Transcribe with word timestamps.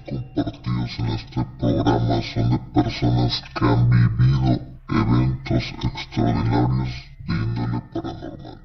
compartidos 0.00 0.98
en 0.98 1.08
este 1.08 1.44
programa 1.58 2.22
son 2.22 2.50
de 2.50 2.58
personas 2.74 3.42
que 3.54 3.64
han 3.64 3.90
vivido 3.90 4.60
eventos 4.88 5.64
extraordinarios 5.82 6.92
de 7.26 7.34
índole 7.34 7.80
paranormal. 7.92 8.60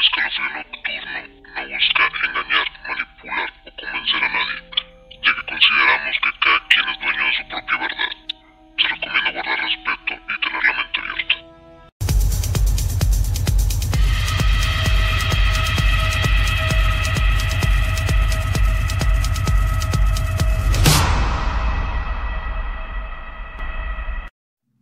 Escalofrío 0.00 0.48
Nocturno 0.54 0.73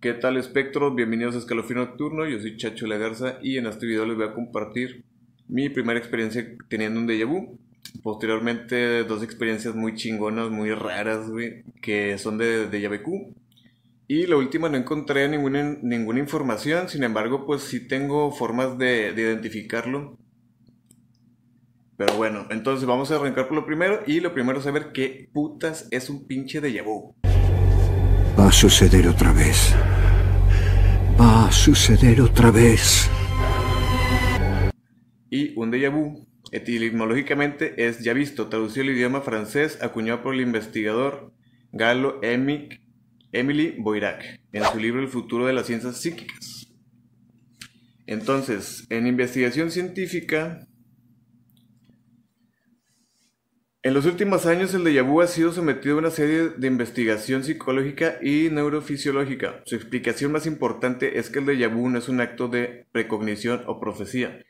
¿Qué 0.02 0.14
tal 0.14 0.36
espectros? 0.36 0.96
Bienvenidos 0.96 1.36
a 1.36 1.38
Escalofrío 1.38 1.78
Nocturno, 1.78 2.26
yo 2.26 2.40
soy 2.40 2.56
Chacho 2.56 2.88
Lagarza 2.88 3.38
y 3.40 3.58
en 3.58 3.66
este 3.66 3.86
video 3.86 4.04
les 4.04 4.16
voy 4.16 4.26
a 4.26 4.32
compartir 4.32 5.04
mi 5.46 5.68
primera 5.68 5.96
experiencia 5.96 6.44
teniendo 6.68 6.98
un 6.98 7.06
déjà 7.06 7.24
vu. 7.24 7.56
Posteriormente 8.02 9.04
dos 9.04 9.22
experiencias 9.22 9.76
muy 9.76 9.94
chingonas, 9.94 10.50
muy 10.50 10.72
raras, 10.74 11.30
güey, 11.30 11.62
que 11.80 12.18
son 12.18 12.36
de 12.36 12.68
déjà 12.68 12.88
vu. 13.00 13.32
Y 14.08 14.26
la 14.26 14.34
última 14.34 14.68
no 14.68 14.76
encontré 14.76 15.28
ninguna, 15.28 15.78
ninguna 15.80 16.18
información, 16.18 16.88
sin 16.88 17.04
embargo 17.04 17.46
pues 17.46 17.62
sí 17.62 17.86
tengo 17.86 18.32
formas 18.32 18.76
de, 18.78 19.12
de 19.12 19.22
identificarlo. 19.22 20.18
Pero 21.96 22.14
bueno, 22.16 22.48
entonces 22.50 22.88
vamos 22.88 23.12
a 23.12 23.14
arrancar 23.14 23.46
por 23.46 23.54
lo 23.54 23.64
primero 23.64 24.00
y 24.04 24.18
lo 24.18 24.34
primero 24.34 24.58
es 24.58 24.64
saber 24.64 24.90
qué 24.92 25.30
putas 25.32 25.86
es 25.92 26.10
un 26.10 26.26
pinche 26.26 26.60
déjà 26.60 26.82
vu. 26.82 27.21
A 28.52 28.54
suceder 28.54 29.08
otra 29.08 29.32
vez. 29.32 29.74
Va 31.18 31.46
a 31.46 31.50
suceder 31.50 32.20
otra 32.20 32.50
vez. 32.50 33.08
Y 35.30 35.58
un 35.58 35.70
déjà 35.70 35.88
vu, 35.88 36.28
etimológicamente, 36.52 37.86
es 37.86 38.00
ya 38.04 38.12
visto, 38.12 38.48
traducido 38.48 38.84
al 38.84 38.90
idioma 38.90 39.22
francés, 39.22 39.78
acuñado 39.80 40.22
por 40.22 40.34
el 40.34 40.42
investigador 40.42 41.32
galo 41.72 42.22
Emic, 42.22 42.82
Emily 43.32 43.74
Boirac 43.78 44.22
en 44.52 44.64
su 44.64 44.78
libro 44.78 45.00
El 45.00 45.08
futuro 45.08 45.46
de 45.46 45.54
las 45.54 45.66
ciencias 45.66 45.96
psíquicas. 45.96 46.68
Entonces, 48.06 48.86
en 48.90 49.06
investigación 49.06 49.70
científica, 49.70 50.68
en 53.82 53.94
los 53.94 54.06
últimos 54.06 54.46
años 54.46 54.74
el 54.74 54.84
déjà 54.84 55.02
vu 55.02 55.20
ha 55.20 55.26
sido 55.26 55.52
sometido 55.52 55.96
a 55.96 55.98
una 55.98 56.10
serie 56.10 56.50
de 56.50 56.66
investigación 56.66 57.42
psicológica 57.42 58.18
y 58.22 58.48
neurofisiológica. 58.50 59.62
Su 59.66 59.74
explicación 59.74 60.32
más 60.32 60.46
importante 60.46 61.18
es 61.18 61.30
que 61.30 61.40
el 61.40 61.46
déjà 61.46 61.72
vu 61.72 61.88
no 61.88 61.98
es 61.98 62.08
un 62.08 62.20
acto 62.20 62.48
de 62.48 62.86
precognición 62.92 63.64
o 63.66 63.80
profecía, 63.80 64.44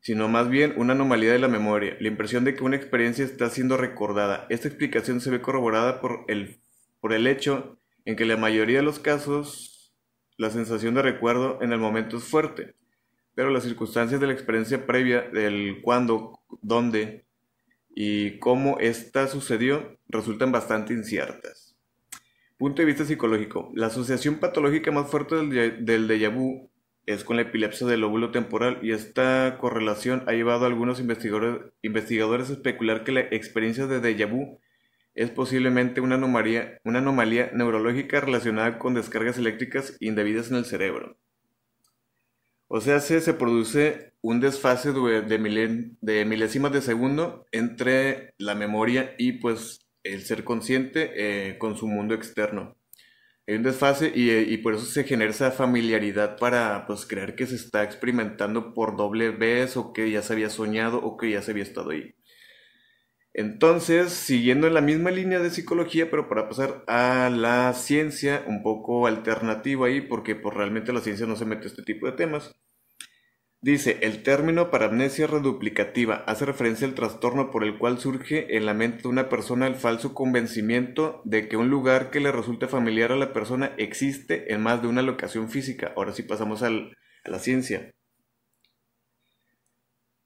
sino 0.00 0.28
más 0.28 0.48
bien 0.48 0.74
una 0.76 0.94
anomalía 0.94 1.32
de 1.32 1.38
la 1.38 1.48
memoria, 1.48 1.96
la 2.00 2.08
impresión 2.08 2.44
de 2.44 2.54
que 2.54 2.64
una 2.64 2.76
experiencia 2.76 3.24
está 3.24 3.50
siendo 3.50 3.76
recordada. 3.76 4.46
Esta 4.48 4.68
explicación 4.68 5.20
se 5.20 5.30
ve 5.30 5.42
corroborada 5.42 6.00
por 6.00 6.24
el, 6.28 6.60
por 7.00 7.12
el 7.12 7.26
hecho 7.26 7.78
en 8.04 8.16
que 8.16 8.24
la 8.24 8.36
mayoría 8.36 8.78
de 8.78 8.84
los 8.84 8.98
casos 8.98 9.78
la 10.38 10.50
sensación 10.50 10.94
de 10.94 11.02
recuerdo 11.02 11.58
en 11.60 11.72
el 11.72 11.80
momento 11.80 12.16
es 12.16 12.24
fuerte, 12.24 12.74
pero 13.34 13.50
las 13.50 13.64
circunstancias 13.64 14.20
de 14.20 14.28
la 14.28 14.32
experiencia 14.32 14.86
previa, 14.86 15.22
del 15.22 15.80
cuándo, 15.82 16.40
dónde, 16.62 17.26
y 18.00 18.38
cómo 18.38 18.78
esta 18.78 19.26
sucedió 19.26 19.98
resultan 20.08 20.52
bastante 20.52 20.94
inciertas. 20.94 21.76
Punto 22.56 22.80
de 22.80 22.86
vista 22.86 23.04
psicológico. 23.04 23.72
La 23.74 23.88
asociación 23.88 24.36
patológica 24.36 24.92
más 24.92 25.10
fuerte 25.10 25.34
del, 25.34 26.06
déjà 26.06 26.32
vu 26.32 26.70
es 27.06 27.24
con 27.24 27.34
la 27.34 27.42
epilepsia 27.42 27.88
del 27.88 28.02
lóbulo 28.02 28.30
temporal 28.30 28.78
y 28.82 28.92
esta 28.92 29.58
correlación 29.58 30.22
ha 30.28 30.32
llevado 30.32 30.62
a 30.62 30.68
algunos 30.68 31.00
investigadores, 31.00 32.50
a 32.50 32.52
especular 32.52 33.02
que 33.02 33.10
la 33.10 33.22
experiencia 33.22 33.88
de 33.88 34.00
déjà 34.00 34.30
vu 34.30 34.60
es 35.16 35.30
posiblemente 35.30 36.00
una 36.00 36.14
anomalía 36.14 37.50
neurológica 37.52 38.20
relacionada 38.20 38.78
con 38.78 38.94
descargas 38.94 39.38
eléctricas 39.38 39.96
indebidas 39.98 40.52
en 40.52 40.58
el 40.58 40.66
cerebro. 40.66 41.18
O 42.68 42.80
sea, 42.80 43.00
se, 43.00 43.20
se 43.20 43.34
produce 43.34 44.12
un 44.20 44.40
desfase 44.40 44.92
de, 44.92 45.22
de, 45.22 45.38
milen, 45.38 45.96
de, 46.02 46.24
milésimas 46.24 46.72
de 46.72 46.82
segundo 46.82 47.46
entre 47.52 48.34
la 48.38 48.54
memoria 48.54 49.14
y 49.18 49.32
pues 49.32 49.86
el 50.04 50.22
ser 50.22 50.44
consciente 50.44 51.12
eh, 51.50 51.58
con 51.58 51.76
su 51.76 51.86
mundo 51.86 52.14
externo. 52.14 52.76
Hay 53.46 53.54
un 53.56 53.62
desfase 53.62 54.12
y, 54.14 54.30
y, 54.30 54.58
por 54.58 54.74
eso 54.74 54.84
se 54.84 55.04
genera 55.04 55.30
esa 55.30 55.50
familiaridad 55.50 56.36
para 56.38 56.86
pues 56.86 57.06
creer 57.06 57.34
que 57.34 57.46
se 57.46 57.54
está 57.56 57.82
experimentando 57.82 58.74
por 58.74 58.96
doble 58.96 59.30
vez 59.30 59.76
o 59.78 59.94
que 59.94 60.10
ya 60.10 60.22
se 60.22 60.34
había 60.34 60.50
soñado 60.50 60.98
o 60.98 61.16
que 61.16 61.30
ya 61.30 61.42
se 61.42 61.52
había 61.52 61.62
estado 61.62 61.90
ahí. 61.90 62.14
Entonces, 63.34 64.12
siguiendo 64.12 64.66
en 64.66 64.74
la 64.74 64.80
misma 64.80 65.10
línea 65.10 65.38
de 65.38 65.50
psicología, 65.50 66.10
pero 66.10 66.28
para 66.28 66.48
pasar 66.48 66.84
a 66.86 67.30
la 67.30 67.72
ciencia, 67.74 68.42
un 68.46 68.62
poco 68.62 69.06
alternativa 69.06 69.86
ahí, 69.86 70.00
porque 70.00 70.34
pues, 70.34 70.54
realmente 70.54 70.92
la 70.92 71.00
ciencia 71.00 71.26
no 71.26 71.36
se 71.36 71.44
mete 71.44 71.64
a 71.64 71.66
este 71.68 71.82
tipo 71.82 72.06
de 72.06 72.12
temas. 72.12 72.56
Dice, 73.60 73.98
el 74.02 74.22
término 74.22 74.70
paramnesia 74.70 75.26
reduplicativa 75.26 76.22
hace 76.28 76.46
referencia 76.46 76.86
al 76.86 76.94
trastorno 76.94 77.50
por 77.50 77.64
el 77.64 77.76
cual 77.76 77.98
surge 77.98 78.56
en 78.56 78.66
la 78.66 78.74
mente 78.74 79.02
de 79.02 79.08
una 79.08 79.28
persona 79.28 79.66
el 79.66 79.74
falso 79.74 80.14
convencimiento 80.14 81.22
de 81.24 81.48
que 81.48 81.56
un 81.56 81.68
lugar 81.68 82.10
que 82.10 82.20
le 82.20 82.30
resulte 82.30 82.68
familiar 82.68 83.10
a 83.10 83.16
la 83.16 83.32
persona 83.32 83.72
existe 83.76 84.52
en 84.52 84.62
más 84.62 84.80
de 84.80 84.86
una 84.86 85.02
locación 85.02 85.50
física. 85.50 85.92
Ahora 85.96 86.12
sí 86.12 86.22
pasamos 86.22 86.62
a 86.62 86.70
la 86.70 87.38
ciencia. 87.40 87.90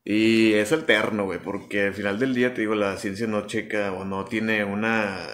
Y 0.05 0.55
es 0.55 0.73
alterno, 0.73 1.25
güey, 1.25 1.39
porque 1.39 1.83
al 1.83 1.95
final 1.95 2.19
del 2.19 2.35
día, 2.35 2.55
te 2.55 2.63
digo, 2.63 2.75
la 2.75 2.97
ciencia 2.97 3.27
no 3.27 3.47
checa 3.47 3.93
o 3.93 4.05
no 4.05 4.25
tiene 4.25 4.65
una 4.65 5.29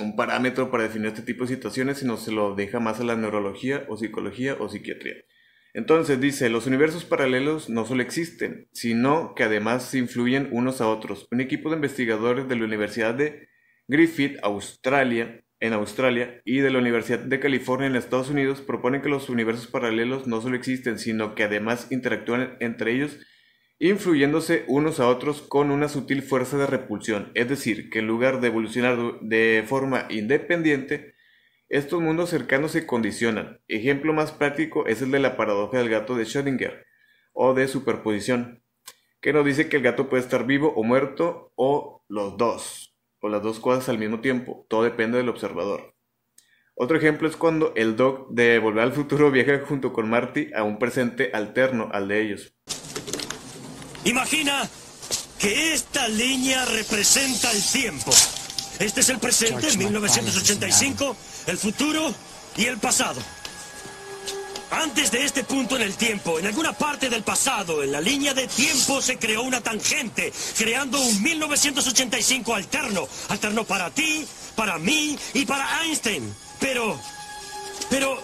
un 0.00 0.16
parámetro 0.16 0.70
para 0.70 0.84
definir 0.84 1.08
este 1.08 1.22
tipo 1.22 1.44
de 1.44 1.54
situaciones, 1.54 1.98
sino 1.98 2.16
se 2.16 2.32
lo 2.32 2.54
deja 2.54 2.80
más 2.80 3.00
a 3.00 3.04
la 3.04 3.16
neurología 3.16 3.84
o 3.88 3.96
psicología 3.96 4.56
o 4.58 4.68
psiquiatría. 4.68 5.16
Entonces 5.72 6.20
dice, 6.20 6.48
los 6.48 6.66
universos 6.66 7.04
paralelos 7.04 7.68
no 7.68 7.84
solo 7.84 8.02
existen, 8.02 8.68
sino 8.72 9.34
que 9.34 9.44
además 9.44 9.84
se 9.84 9.98
influyen 9.98 10.48
unos 10.50 10.80
a 10.80 10.88
otros. 10.88 11.28
Un 11.30 11.40
equipo 11.40 11.70
de 11.70 11.76
investigadores 11.76 12.48
de 12.48 12.56
la 12.56 12.64
Universidad 12.64 13.14
de 13.14 13.48
Griffith, 13.86 14.38
Australia, 14.42 15.44
en 15.60 15.72
Australia, 15.74 16.40
y 16.44 16.58
de 16.58 16.70
la 16.70 16.78
Universidad 16.78 17.20
de 17.20 17.38
California 17.38 17.86
en 17.86 17.94
Estados 17.94 18.30
Unidos 18.30 18.62
proponen 18.62 19.02
que 19.02 19.10
los 19.10 19.28
universos 19.28 19.68
paralelos 19.68 20.26
no 20.26 20.40
solo 20.40 20.56
existen, 20.56 20.98
sino 20.98 21.34
que 21.34 21.44
además 21.44 21.88
interactúan 21.90 22.56
entre 22.60 22.92
ellos 22.92 23.18
influyéndose 23.80 24.64
unos 24.68 25.00
a 25.00 25.08
otros 25.08 25.40
con 25.40 25.70
una 25.70 25.88
sutil 25.88 26.22
fuerza 26.22 26.58
de 26.58 26.66
repulsión, 26.66 27.32
es 27.34 27.48
decir, 27.48 27.88
que 27.88 28.00
en 28.00 28.06
lugar 28.06 28.40
de 28.40 28.48
evolucionar 28.48 28.98
de 29.22 29.64
forma 29.66 30.06
independiente, 30.10 31.14
estos 31.70 32.00
mundos 32.00 32.28
cercanos 32.28 32.72
se 32.72 32.86
condicionan. 32.86 33.60
Ejemplo 33.68 34.12
más 34.12 34.32
práctico 34.32 34.86
es 34.86 35.00
el 35.00 35.10
de 35.10 35.18
la 35.18 35.36
paradoja 35.36 35.78
del 35.78 35.88
gato 35.88 36.14
de 36.14 36.24
Schrödinger, 36.24 36.84
o 37.32 37.54
de 37.54 37.68
superposición, 37.68 38.62
que 39.22 39.32
nos 39.32 39.46
dice 39.46 39.70
que 39.70 39.78
el 39.78 39.82
gato 39.82 40.10
puede 40.10 40.22
estar 40.22 40.46
vivo 40.46 40.74
o 40.76 40.82
muerto, 40.82 41.52
o 41.56 42.04
los 42.06 42.36
dos, 42.36 42.94
o 43.20 43.30
las 43.30 43.42
dos 43.42 43.60
cosas 43.60 43.88
al 43.88 43.98
mismo 43.98 44.20
tiempo, 44.20 44.66
todo 44.68 44.82
depende 44.82 45.16
del 45.16 45.30
observador. 45.30 45.94
Otro 46.74 46.98
ejemplo 46.98 47.28
es 47.28 47.36
cuando 47.36 47.72
el 47.76 47.96
Doc 47.96 48.28
de 48.30 48.58
Volver 48.58 48.82
al 48.82 48.92
Futuro 48.92 49.30
viaja 49.32 49.60
junto 49.60 49.94
con 49.94 50.10
Marty 50.10 50.50
a 50.54 50.64
un 50.64 50.78
presente 50.78 51.30
alterno 51.32 51.88
al 51.92 52.08
de 52.08 52.20
ellos. 52.20 52.54
Imagina 54.04 54.68
que 55.38 55.72
esta 55.74 56.08
línea 56.08 56.64
representa 56.64 57.50
el 57.50 57.62
tiempo. 57.62 58.10
Este 58.78 59.00
es 59.00 59.08
el 59.10 59.18
presente, 59.18 59.76
1985, 59.76 61.16
el 61.46 61.58
futuro 61.58 62.14
y 62.56 62.64
el 62.64 62.78
pasado. 62.78 63.20
Antes 64.70 65.10
de 65.10 65.24
este 65.24 65.42
punto 65.42 65.76
en 65.76 65.82
el 65.82 65.96
tiempo, 65.96 66.38
en 66.38 66.46
alguna 66.46 66.72
parte 66.72 67.10
del 67.10 67.22
pasado, 67.22 67.82
en 67.82 67.90
la 67.90 68.00
línea 68.00 68.32
de 68.34 68.46
tiempo 68.46 69.02
se 69.02 69.18
creó 69.18 69.42
una 69.42 69.60
tangente, 69.60 70.32
creando 70.56 71.00
un 71.00 71.22
1985 71.22 72.54
alterno. 72.54 73.08
Alterno 73.28 73.64
para 73.64 73.90
ti, 73.90 74.24
para 74.54 74.78
mí 74.78 75.18
y 75.34 75.44
para 75.44 75.82
Einstein. 75.82 76.32
Pero, 76.60 76.98
pero, 77.90 78.22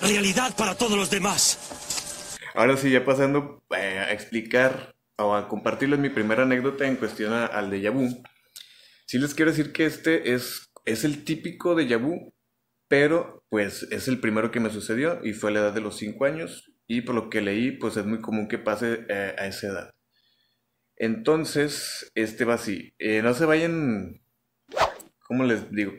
realidad 0.00 0.56
para 0.56 0.74
todos 0.74 0.96
los 0.96 1.10
demás. 1.10 1.58
Ahora 2.54 2.76
sí, 2.76 2.90
ya 2.90 3.04
pasando 3.04 3.62
eh, 3.76 3.98
a 3.98 4.12
explicar 4.12 4.93
o 5.18 5.34
a 5.34 5.48
compartirles 5.48 5.98
mi 5.98 6.08
primera 6.08 6.42
anécdota 6.42 6.86
en 6.86 6.96
cuestión 6.96 7.32
al 7.32 7.70
déjà 7.70 7.90
vu. 7.90 8.22
Sí 9.06 9.18
les 9.18 9.34
quiero 9.34 9.50
decir 9.50 9.72
que 9.72 9.86
este 9.86 10.34
es, 10.34 10.72
es 10.84 11.04
el 11.04 11.24
típico 11.24 11.74
déjà 11.74 12.00
vu, 12.00 12.34
pero 12.88 13.44
pues 13.48 13.86
es 13.90 14.08
el 14.08 14.20
primero 14.20 14.50
que 14.50 14.60
me 14.60 14.70
sucedió 14.70 15.24
y 15.24 15.32
fue 15.32 15.50
a 15.50 15.54
la 15.54 15.60
edad 15.60 15.74
de 15.74 15.80
los 15.80 15.96
5 15.98 16.24
años 16.24 16.72
y 16.86 17.02
por 17.02 17.14
lo 17.14 17.30
que 17.30 17.40
leí 17.40 17.72
pues 17.72 17.96
es 17.96 18.06
muy 18.06 18.20
común 18.20 18.48
que 18.48 18.58
pase 18.58 19.06
eh, 19.08 19.34
a 19.38 19.46
esa 19.46 19.68
edad. 19.68 19.90
Entonces, 20.96 22.12
este 22.14 22.44
va 22.44 22.54
así. 22.54 22.94
Eh, 22.98 23.20
no 23.22 23.34
se 23.34 23.46
vayan 23.46 24.24
¿Cómo 25.24 25.44
les 25.44 25.70
digo? 25.72 25.92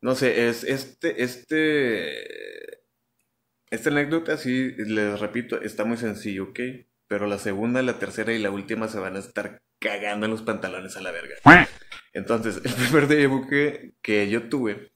No 0.00 0.14
sé, 0.14 0.48
es 0.48 0.64
este, 0.64 1.22
este, 1.22 2.78
esta 3.70 3.90
anécdota, 3.90 4.36
sí, 4.36 4.72
les 4.76 5.18
repito, 5.18 5.60
está 5.60 5.84
muy 5.84 5.96
sencillo, 5.96 6.44
¿ok? 6.50 6.60
Pero 7.08 7.26
la 7.26 7.38
segunda, 7.38 7.82
la 7.82 7.98
tercera 7.98 8.32
y 8.32 8.38
la 8.38 8.50
última 8.50 8.86
se 8.86 8.98
van 8.98 9.16
a 9.16 9.20
estar 9.20 9.62
cagando 9.80 10.26
en 10.26 10.32
los 10.32 10.42
pantalones 10.42 10.96
a 10.96 11.00
la 11.00 11.10
verga. 11.10 11.36
Entonces, 12.12 12.60
el 12.64 12.74
primer 12.74 13.28
vu 13.28 13.48
que, 13.48 13.94
que 14.02 14.28
yo 14.28 14.48
tuve 14.48 14.92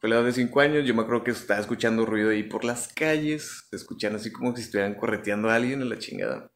fue 0.00 0.10
la 0.10 0.16
edad 0.16 0.24
de 0.24 0.32
5 0.32 0.60
años. 0.60 0.84
Yo 0.84 0.94
me 0.94 1.02
acuerdo 1.02 1.22
que 1.22 1.30
estaba 1.30 1.60
escuchando 1.60 2.04
ruido 2.04 2.30
ahí 2.30 2.42
por 2.42 2.64
las 2.64 2.92
calles, 2.92 3.66
se 3.70 3.76
escuchan 3.76 4.16
así 4.16 4.32
como 4.32 4.54
si 4.56 4.62
estuvieran 4.62 4.94
correteando 4.94 5.48
a 5.48 5.54
alguien 5.54 5.80
en 5.80 5.88
la 5.88 5.98
chingada. 5.98 6.50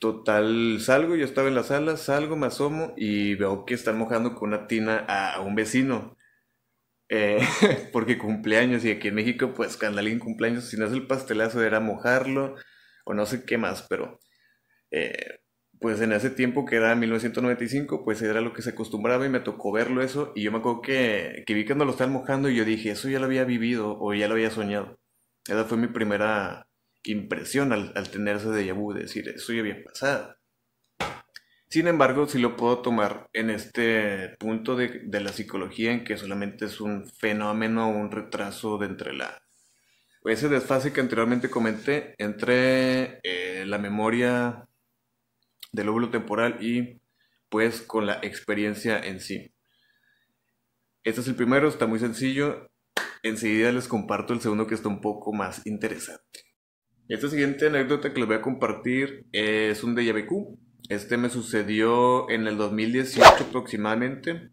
Total, 0.00 0.80
salgo, 0.80 1.14
yo 1.14 1.24
estaba 1.24 1.48
en 1.48 1.54
la 1.54 1.62
sala, 1.62 1.96
salgo, 1.96 2.36
me 2.36 2.48
asomo 2.48 2.92
y 2.96 3.36
veo 3.36 3.64
que 3.64 3.74
están 3.74 3.96
mojando 3.96 4.34
con 4.34 4.48
una 4.48 4.66
tina 4.66 5.04
a, 5.08 5.34
a 5.34 5.40
un 5.40 5.54
vecino. 5.54 6.16
Eh, 7.08 7.38
porque 7.92 8.18
cumpleaños 8.18 8.84
y 8.84 8.90
aquí 8.90 9.08
en 9.08 9.14
México, 9.14 9.54
pues 9.54 9.76
cuando 9.76 10.00
alguien 10.00 10.18
cumpleaños, 10.18 10.64
si 10.64 10.76
no 10.76 10.86
es 10.86 10.92
el 10.92 11.06
pastelazo, 11.06 11.62
era 11.62 11.78
mojarlo 11.78 12.56
o 13.04 13.14
no 13.14 13.26
sé 13.26 13.44
qué 13.44 13.58
más, 13.58 13.86
pero 13.88 14.20
eh, 14.90 15.40
pues 15.80 16.00
en 16.00 16.12
ese 16.12 16.30
tiempo 16.30 16.64
que 16.64 16.76
era 16.76 16.94
1995, 16.94 18.04
pues 18.04 18.22
era 18.22 18.40
lo 18.40 18.52
que 18.54 18.62
se 18.62 18.70
acostumbraba 18.70 19.26
y 19.26 19.28
me 19.30 19.40
tocó 19.40 19.72
verlo 19.72 20.02
eso 20.02 20.32
y 20.34 20.42
yo 20.42 20.52
me 20.52 20.58
acuerdo 20.58 20.82
que, 20.82 21.44
que 21.46 21.54
vi 21.54 21.66
cuando 21.66 21.84
lo 21.84 21.92
estaban 21.92 22.12
mojando 22.12 22.48
y 22.48 22.56
yo 22.56 22.64
dije, 22.64 22.90
eso 22.90 23.08
ya 23.08 23.18
lo 23.18 23.26
había 23.26 23.44
vivido 23.44 23.98
o 24.00 24.14
ya 24.14 24.28
lo 24.28 24.34
había 24.34 24.50
soñado. 24.50 24.98
Esa 25.46 25.64
fue 25.64 25.78
mi 25.78 25.88
primera 25.88 26.66
impresión 27.04 27.72
al, 27.72 27.92
al 27.96 28.10
tener 28.10 28.36
ese 28.36 28.48
decir, 28.50 29.28
eso 29.28 29.52
ya 29.52 29.60
había 29.60 29.82
pasado. 29.84 30.36
Sin 31.68 31.88
embargo, 31.88 32.26
sí 32.26 32.38
lo 32.38 32.56
puedo 32.56 32.80
tomar 32.82 33.28
en 33.32 33.50
este 33.50 34.36
punto 34.38 34.76
de, 34.76 35.00
de 35.04 35.20
la 35.20 35.32
psicología 35.32 35.92
en 35.92 36.04
que 36.04 36.16
solamente 36.16 36.66
es 36.66 36.80
un 36.80 37.06
fenómeno, 37.06 37.88
un 37.90 38.10
retraso 38.10 38.78
de 38.78 38.86
entre 38.86 39.12
la... 39.12 39.43
Ese 40.24 40.48
desfase 40.48 40.92
que 40.92 41.00
anteriormente 41.00 41.50
comenté 41.50 42.14
entre 42.18 43.20
eh, 43.22 43.64
la 43.66 43.78
memoria 43.78 44.66
del 45.72 45.86
lóbulo 45.86 46.10
temporal 46.10 46.56
y 46.60 47.00
pues 47.50 47.82
con 47.82 48.06
la 48.06 48.20
experiencia 48.22 48.98
en 48.98 49.20
sí. 49.20 49.52
Este 51.04 51.20
es 51.20 51.28
el 51.28 51.34
primero, 51.34 51.68
está 51.68 51.86
muy 51.86 51.98
sencillo. 51.98 52.70
Enseguida 53.22 53.70
les 53.72 53.88
comparto 53.88 54.32
el 54.32 54.40
segundo 54.40 54.66
que 54.66 54.74
está 54.74 54.88
un 54.88 55.00
poco 55.00 55.32
más 55.32 55.66
interesante. 55.66 56.40
Esta 57.08 57.28
siguiente 57.28 57.66
anécdota 57.66 58.12
que 58.12 58.20
les 58.20 58.26
voy 58.26 58.36
a 58.36 58.42
compartir 58.42 59.26
es 59.32 59.84
un 59.84 59.94
déjà 59.94 60.26
vu. 60.26 60.58
Este 60.88 61.18
me 61.18 61.28
sucedió 61.28 62.30
en 62.30 62.46
el 62.46 62.56
2018 62.56 63.44
aproximadamente. 63.48 64.50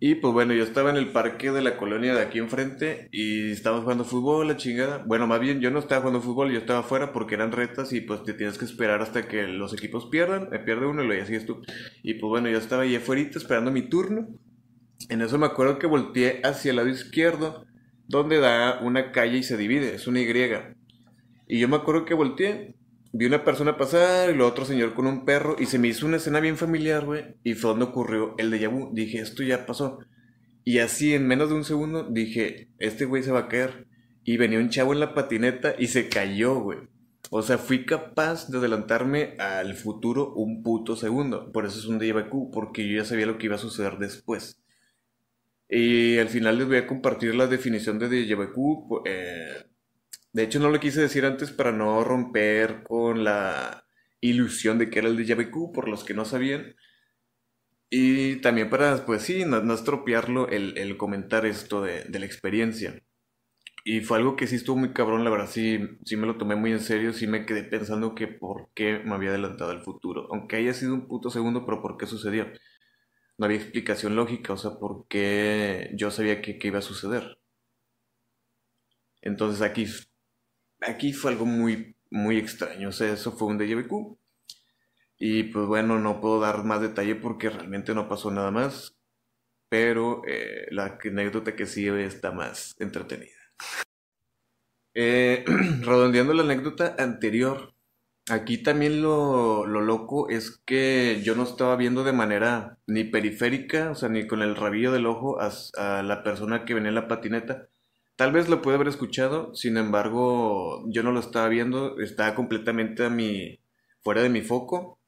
Y 0.00 0.14
pues 0.16 0.32
bueno, 0.32 0.54
yo 0.54 0.62
estaba 0.62 0.90
en 0.90 0.96
el 0.96 1.10
parque 1.10 1.50
de 1.50 1.60
la 1.60 1.76
colonia 1.76 2.14
de 2.14 2.22
aquí 2.22 2.38
enfrente 2.38 3.08
y 3.10 3.50
estábamos 3.50 3.82
jugando 3.82 4.04
fútbol, 4.04 4.46
la 4.46 4.56
chingada. 4.56 5.02
Bueno, 5.04 5.26
más 5.26 5.40
bien 5.40 5.60
yo 5.60 5.72
no 5.72 5.80
estaba 5.80 6.02
jugando 6.02 6.20
fútbol, 6.20 6.52
yo 6.52 6.58
estaba 6.58 6.80
afuera 6.80 7.12
porque 7.12 7.34
eran 7.34 7.50
retas 7.50 7.92
y 7.92 8.00
pues 8.00 8.22
te 8.22 8.32
tienes 8.32 8.58
que 8.58 8.64
esperar 8.64 9.02
hasta 9.02 9.26
que 9.26 9.48
los 9.48 9.72
equipos 9.72 10.06
pierdan. 10.06 10.50
Me 10.50 10.60
pierde 10.60 10.86
uno 10.86 11.02
y 11.02 11.08
lo 11.08 11.26
sigues 11.26 11.46
tú. 11.46 11.62
Y 12.04 12.14
pues 12.14 12.28
bueno, 12.28 12.48
yo 12.48 12.58
estaba 12.58 12.82
ahí 12.82 12.94
afuera 12.94 13.38
esperando 13.38 13.72
mi 13.72 13.82
turno. 13.82 14.28
En 15.08 15.20
eso 15.20 15.36
me 15.36 15.46
acuerdo 15.46 15.80
que 15.80 15.88
volteé 15.88 16.42
hacia 16.44 16.70
el 16.70 16.76
lado 16.76 16.88
izquierdo, 16.88 17.64
donde 18.06 18.38
da 18.38 18.78
una 18.80 19.10
calle 19.10 19.38
y 19.38 19.42
se 19.42 19.56
divide, 19.56 19.96
es 19.96 20.06
una 20.06 20.20
Y. 20.20 20.76
Y 21.48 21.58
yo 21.58 21.68
me 21.68 21.76
acuerdo 21.76 22.04
que 22.04 22.14
volteé, 22.14 22.76
vi 23.12 23.26
una 23.26 23.44
persona 23.44 23.76
pasar 23.76 24.30
y 24.30 24.34
lo 24.34 24.46
otro 24.46 24.64
señor 24.64 24.94
con 24.94 25.06
un 25.06 25.24
perro 25.24 25.56
y 25.58 25.66
se 25.66 25.78
me 25.78 25.88
hizo 25.88 26.06
una 26.06 26.18
escena 26.18 26.40
bien 26.40 26.56
familiar, 26.56 27.04
güey. 27.04 27.36
Y 27.44 27.54
fue 27.54 27.70
donde 27.70 27.86
ocurrió 27.86 28.34
el 28.38 28.52
déjà 28.52 28.68
vu. 28.70 28.90
Dije, 28.92 29.18
esto 29.18 29.42
ya 29.42 29.66
pasó. 29.66 29.98
Y 30.64 30.78
así 30.78 31.14
en 31.14 31.26
menos 31.26 31.48
de 31.48 31.54
un 31.54 31.64
segundo 31.64 32.04
dije, 32.10 32.68
este 32.78 33.04
güey 33.04 33.22
se 33.22 33.32
va 33.32 33.40
a 33.40 33.48
caer. 33.48 33.86
Y 34.24 34.36
venía 34.36 34.58
un 34.58 34.68
chavo 34.68 34.92
en 34.92 35.00
la 35.00 35.14
patineta 35.14 35.74
y 35.78 35.86
se 35.86 36.08
cayó, 36.08 36.60
güey. 36.60 36.78
O 37.30 37.42
sea, 37.42 37.58
fui 37.58 37.84
capaz 37.84 38.48
de 38.48 38.58
adelantarme 38.58 39.34
al 39.38 39.74
futuro 39.74 40.34
un 40.34 40.62
puto 40.62 40.96
segundo. 40.96 41.52
Por 41.52 41.66
eso 41.66 41.78
es 41.78 41.86
un 41.86 41.98
déjà 41.98 42.28
vu, 42.30 42.50
porque 42.50 42.86
yo 42.88 42.98
ya 42.98 43.04
sabía 43.04 43.26
lo 43.26 43.38
que 43.38 43.46
iba 43.46 43.56
a 43.56 43.58
suceder 43.58 43.98
después. 43.98 44.62
Y 45.68 46.18
al 46.18 46.28
final 46.28 46.58
les 46.58 46.66
voy 46.66 46.78
a 46.78 46.86
compartir 46.86 47.34
la 47.34 47.46
definición 47.46 47.98
de 47.98 48.08
déjà 48.08 48.36
vu. 48.54 49.02
Eh, 49.04 49.67
de 50.32 50.42
hecho, 50.44 50.60
no 50.60 50.70
lo 50.70 50.80
quise 50.80 51.00
decir 51.00 51.24
antes 51.24 51.50
para 51.50 51.72
no 51.72 52.04
romper 52.04 52.82
con 52.82 53.24
la 53.24 53.86
ilusión 54.20 54.78
de 54.78 54.90
que 54.90 54.98
era 55.00 55.08
el 55.08 55.16
déjà 55.16 55.36
vu, 55.50 55.72
por 55.72 55.88
los 55.88 56.04
que 56.04 56.14
no 56.14 56.24
sabían. 56.24 56.76
Y 57.90 58.36
también 58.42 58.68
para, 58.70 59.04
pues 59.06 59.22
sí, 59.22 59.44
no, 59.44 59.62
no 59.62 59.74
estropearlo 59.74 60.48
el, 60.48 60.76
el, 60.78 60.96
comentar 60.98 61.46
esto 61.46 61.82
de, 61.82 62.04
de, 62.04 62.18
la 62.18 62.26
experiencia. 62.26 63.02
Y 63.84 64.02
fue 64.02 64.18
algo 64.18 64.36
que 64.36 64.46
sí 64.46 64.56
estuvo 64.56 64.76
muy 64.76 64.92
cabrón, 64.92 65.24
la 65.24 65.30
verdad, 65.30 65.48
sí, 65.50 65.80
sí 66.04 66.16
me 66.16 66.26
lo 66.26 66.38
tomé 66.38 66.56
muy 66.56 66.72
en 66.72 66.80
serio, 66.80 67.12
sí 67.12 67.26
me 67.26 67.46
quedé 67.46 67.64
pensando 67.64 68.14
que 68.14 68.28
por 68.28 68.70
qué 68.74 69.00
me 69.04 69.14
había 69.14 69.30
adelantado 69.30 69.70
al 69.70 69.82
futuro. 69.82 70.28
Aunque 70.32 70.56
haya 70.56 70.74
sido 70.74 70.94
un 70.94 71.08
puto 71.08 71.30
segundo, 71.30 71.64
pero 71.66 71.82
por 71.82 71.96
qué 71.98 72.06
sucedió. 72.06 72.46
No 73.38 73.46
había 73.46 73.58
explicación 73.58 74.16
lógica, 74.16 74.52
o 74.52 74.56
sea, 74.58 74.72
por 74.78 75.06
qué 75.08 75.90
yo 75.94 76.10
sabía 76.10 76.42
que, 76.42 76.58
que 76.58 76.68
iba 76.68 76.80
a 76.80 76.82
suceder. 76.82 77.38
Entonces 79.22 79.62
aquí 79.62 79.86
aquí 80.80 81.12
fue 81.12 81.32
algo 81.32 81.46
muy, 81.46 81.96
muy 82.10 82.38
extraño. 82.38 82.88
O 82.90 82.92
sea, 82.92 83.12
eso 83.12 83.32
fue 83.32 83.48
un 83.48 83.58
déjà. 83.58 84.16
Y 85.18 85.44
pues 85.44 85.66
bueno, 85.66 85.98
no 85.98 86.20
puedo 86.20 86.40
dar 86.40 86.64
más 86.64 86.80
detalle 86.80 87.16
porque 87.16 87.50
realmente 87.50 87.94
no 87.94 88.08
pasó 88.08 88.30
nada 88.30 88.50
más. 88.50 88.96
Pero 89.68 90.22
eh, 90.26 90.66
la 90.70 90.98
anécdota 91.04 91.54
que 91.54 91.66
sigue 91.66 92.04
está 92.04 92.30
más 92.32 92.76
entretenida. 92.78 93.38
Eh, 94.94 95.44
redondeando 95.82 96.32
la 96.34 96.42
anécdota 96.42 96.96
anterior, 96.98 97.74
aquí 98.30 98.62
también 98.62 99.02
lo, 99.02 99.66
lo, 99.66 99.80
loco 99.80 100.28
es 100.28 100.60
que 100.64 101.20
yo 101.22 101.34
no 101.34 101.44
estaba 101.44 101.76
viendo 101.76 102.02
de 102.04 102.12
manera 102.12 102.78
ni 102.86 103.04
periférica, 103.04 103.90
o 103.90 103.94
sea, 103.94 104.08
ni 104.08 104.26
con 104.26 104.42
el 104.42 104.56
rabillo 104.56 104.90
del 104.90 105.06
ojo 105.06 105.40
a, 105.40 105.52
a 105.76 106.02
la 106.02 106.22
persona 106.22 106.64
que 106.64 106.74
venía 106.74 106.88
en 106.88 106.94
la 106.96 107.08
patineta, 107.08 107.68
Tal 108.18 108.32
vez 108.32 108.48
lo 108.48 108.62
pude 108.62 108.74
haber 108.74 108.88
escuchado, 108.88 109.54
sin 109.54 109.76
embargo, 109.76 110.82
yo 110.88 111.04
no 111.04 111.12
lo 111.12 111.20
estaba 111.20 111.48
viendo, 111.48 112.00
estaba 112.00 112.34
completamente 112.34 113.04
a 113.04 113.10
mi, 113.10 113.60
fuera 114.00 114.22
de 114.22 114.28
mi 114.28 114.40
foco, 114.40 114.98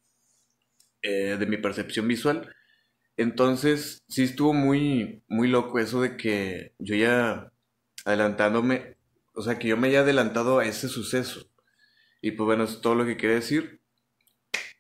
eh, 1.03 1.37
de 1.37 1.47
mi 1.47 1.57
percepción 1.57 2.07
visual. 2.07 2.55
Entonces, 3.17 3.99
sí 4.09 4.23
estuvo 4.23 4.53
muy, 4.53 5.25
muy 5.27 5.49
loco 5.49 5.81
eso 5.81 6.03
de 6.03 6.17
que 6.17 6.75
yo 6.79 6.95
ya 6.95 7.53
adelantándome, 8.05 8.97
o 9.35 9.43
sea, 9.43 9.59
que 9.59 9.67
yo 9.67 9.77
me 9.77 9.89
haya 9.89 10.03
adelantado 10.03 10.61
a 10.61 10.67
ese 10.67 10.89
suceso. 10.89 11.51
Y 12.23 12.31
pues 12.31 12.47
bueno, 12.47 12.63
es 12.63 12.81
todo 12.81 12.95
lo 12.95 13.05
que 13.07 13.17
quería 13.17 13.37
decir. 13.37 13.81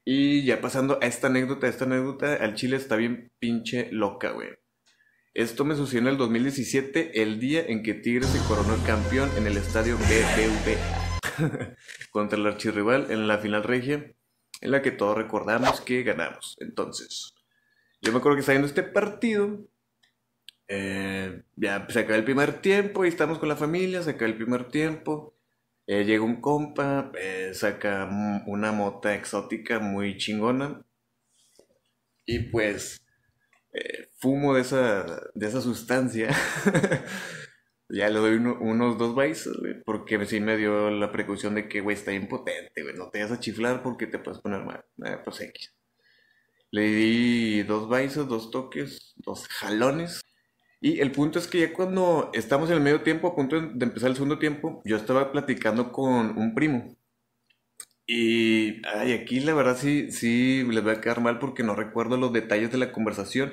Y 0.05 0.45
ya 0.45 0.61
pasando 0.61 1.01
a 1.03 1.07
esta 1.07 1.27
anécdota, 1.27 1.67
esta 1.67 1.85
anécdota 1.85 2.35
al 2.35 2.55
chile 2.55 2.77
está 2.77 2.95
bien 2.95 3.33
pinche 3.41 3.89
loca, 3.91 4.31
güey. 4.31 4.51
Esto 5.35 5.65
me 5.65 5.77
sucedió 5.77 6.01
en 6.01 6.09
el 6.09 6.17
2017, 6.17 7.23
el 7.23 7.39
día 7.39 7.65
en 7.65 7.85
que 7.85 7.95
Tigres 7.95 8.31
se 8.31 8.45
coronó 8.49 8.77
campeón 8.85 9.31
en 9.37 9.47
el 9.47 9.57
estadio 9.57 9.97
BBV 9.97 10.77
contra 12.11 12.37
el 12.37 12.47
archirrival 12.47 13.13
en 13.13 13.29
la 13.29 13.39
final 13.39 13.63
regia, 13.63 14.13
en 14.61 14.71
la 14.73 14.83
que 14.83 14.91
todos 14.91 15.17
recordamos 15.17 15.81
que 15.83 16.03
ganamos. 16.03 16.57
Entonces, 16.59 17.33
yo 18.03 18.11
me 18.11 18.19
acuerdo 18.19 18.39
que 18.39 18.43
saliendo 18.43 18.67
este 18.67 18.83
partido, 18.83 19.69
eh, 20.67 21.45
ya 21.55 21.87
se 21.89 22.01
acaba 22.01 22.17
el 22.17 22.25
primer 22.25 22.61
tiempo 22.61 23.05
y 23.05 23.09
estamos 23.09 23.39
con 23.39 23.49
la 23.49 23.57
familia, 23.57 24.03
se 24.03 24.11
acaba 24.11 24.33
el 24.33 24.37
primer 24.37 24.69
tiempo. 24.69 25.37
Eh, 25.87 26.05
llega 26.05 26.25
un 26.25 26.41
compa, 26.41 27.13
eh, 27.17 27.53
saca 27.55 28.11
una 28.47 28.73
mota 28.73 29.15
exótica 29.15 29.79
muy 29.79 30.17
chingona. 30.17 30.85
Y 32.27 32.51
pues 32.51 33.01
eh, 33.73 34.09
fumo 34.19 34.55
de 34.55 34.63
esa, 34.63 35.05
de 35.35 35.47
esa 35.47 35.61
sustancia, 35.61 36.29
ya 37.89 38.09
le 38.09 38.19
doy 38.19 38.35
uno, 38.37 38.59
unos 38.61 38.99
dos 38.99 39.15
güey, 39.15 39.35
porque 39.85 40.25
sí 40.27 40.41
me 40.41 40.57
dio 40.57 40.91
la 40.91 41.13
precaución 41.13 41.55
de 41.55 41.69
que, 41.69 41.81
güey, 41.81 41.97
está 41.97 42.13
impotente, 42.13 42.83
güey, 42.83 42.95
no 42.97 43.11
te 43.11 43.23
vas 43.23 43.33
a 43.33 43.41
chiflar 43.41 43.83
porque 43.83 44.07
te 44.07 44.19
puedes 44.19 44.41
poner 44.41 44.65
mal. 44.65 44.85
Eh, 45.05 45.19
pues 45.25 45.41
X. 45.41 45.75
Le 46.73 46.83
di 46.83 47.63
dos 47.65 47.89
dos 48.29 48.51
toques, 48.51 49.15
dos 49.17 49.49
jalones. 49.49 50.21
Y 50.81 51.01
el 51.01 51.13
punto 51.13 51.39
es 51.39 51.47
que 51.49 51.61
ya 51.61 51.73
cuando 51.73 52.31
estamos 52.33 52.71
en 52.71 52.77
el 52.77 52.83
medio 52.83 53.03
tiempo, 53.03 53.29
a 53.29 53.35
punto 53.37 53.61
de 53.61 53.85
empezar 53.85 54.11
el 54.11 54.17
segundo 54.17 54.39
tiempo, 54.39 54.81
yo 54.85 54.97
estaba 54.97 55.33
platicando 55.33 55.93
con 55.93 56.39
un 56.39 56.55
primo. 56.55 56.97
Y 58.13 58.85
aquí 59.13 59.39
la 59.39 59.55
verdad 59.55 59.77
sí, 59.77 60.11
sí 60.11 60.65
les 60.65 60.83
voy 60.83 60.95
a 60.95 61.01
quedar 61.01 61.21
mal 61.21 61.39
porque 61.39 61.63
no 61.63 61.77
recuerdo 61.77 62.17
los 62.17 62.33
detalles 62.33 62.73
de 62.73 62.79
la 62.79 62.91
conversación, 62.91 63.53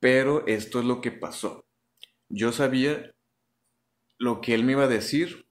pero 0.00 0.46
esto 0.46 0.80
es 0.80 0.86
lo 0.86 1.00
que 1.02 1.12
pasó. 1.12 1.66
Yo 2.28 2.52
sabía 2.52 3.12
lo 4.18 4.40
que 4.40 4.54
él 4.54 4.64
me 4.64 4.72
iba 4.72 4.84
a 4.84 4.88
decir 4.88 5.46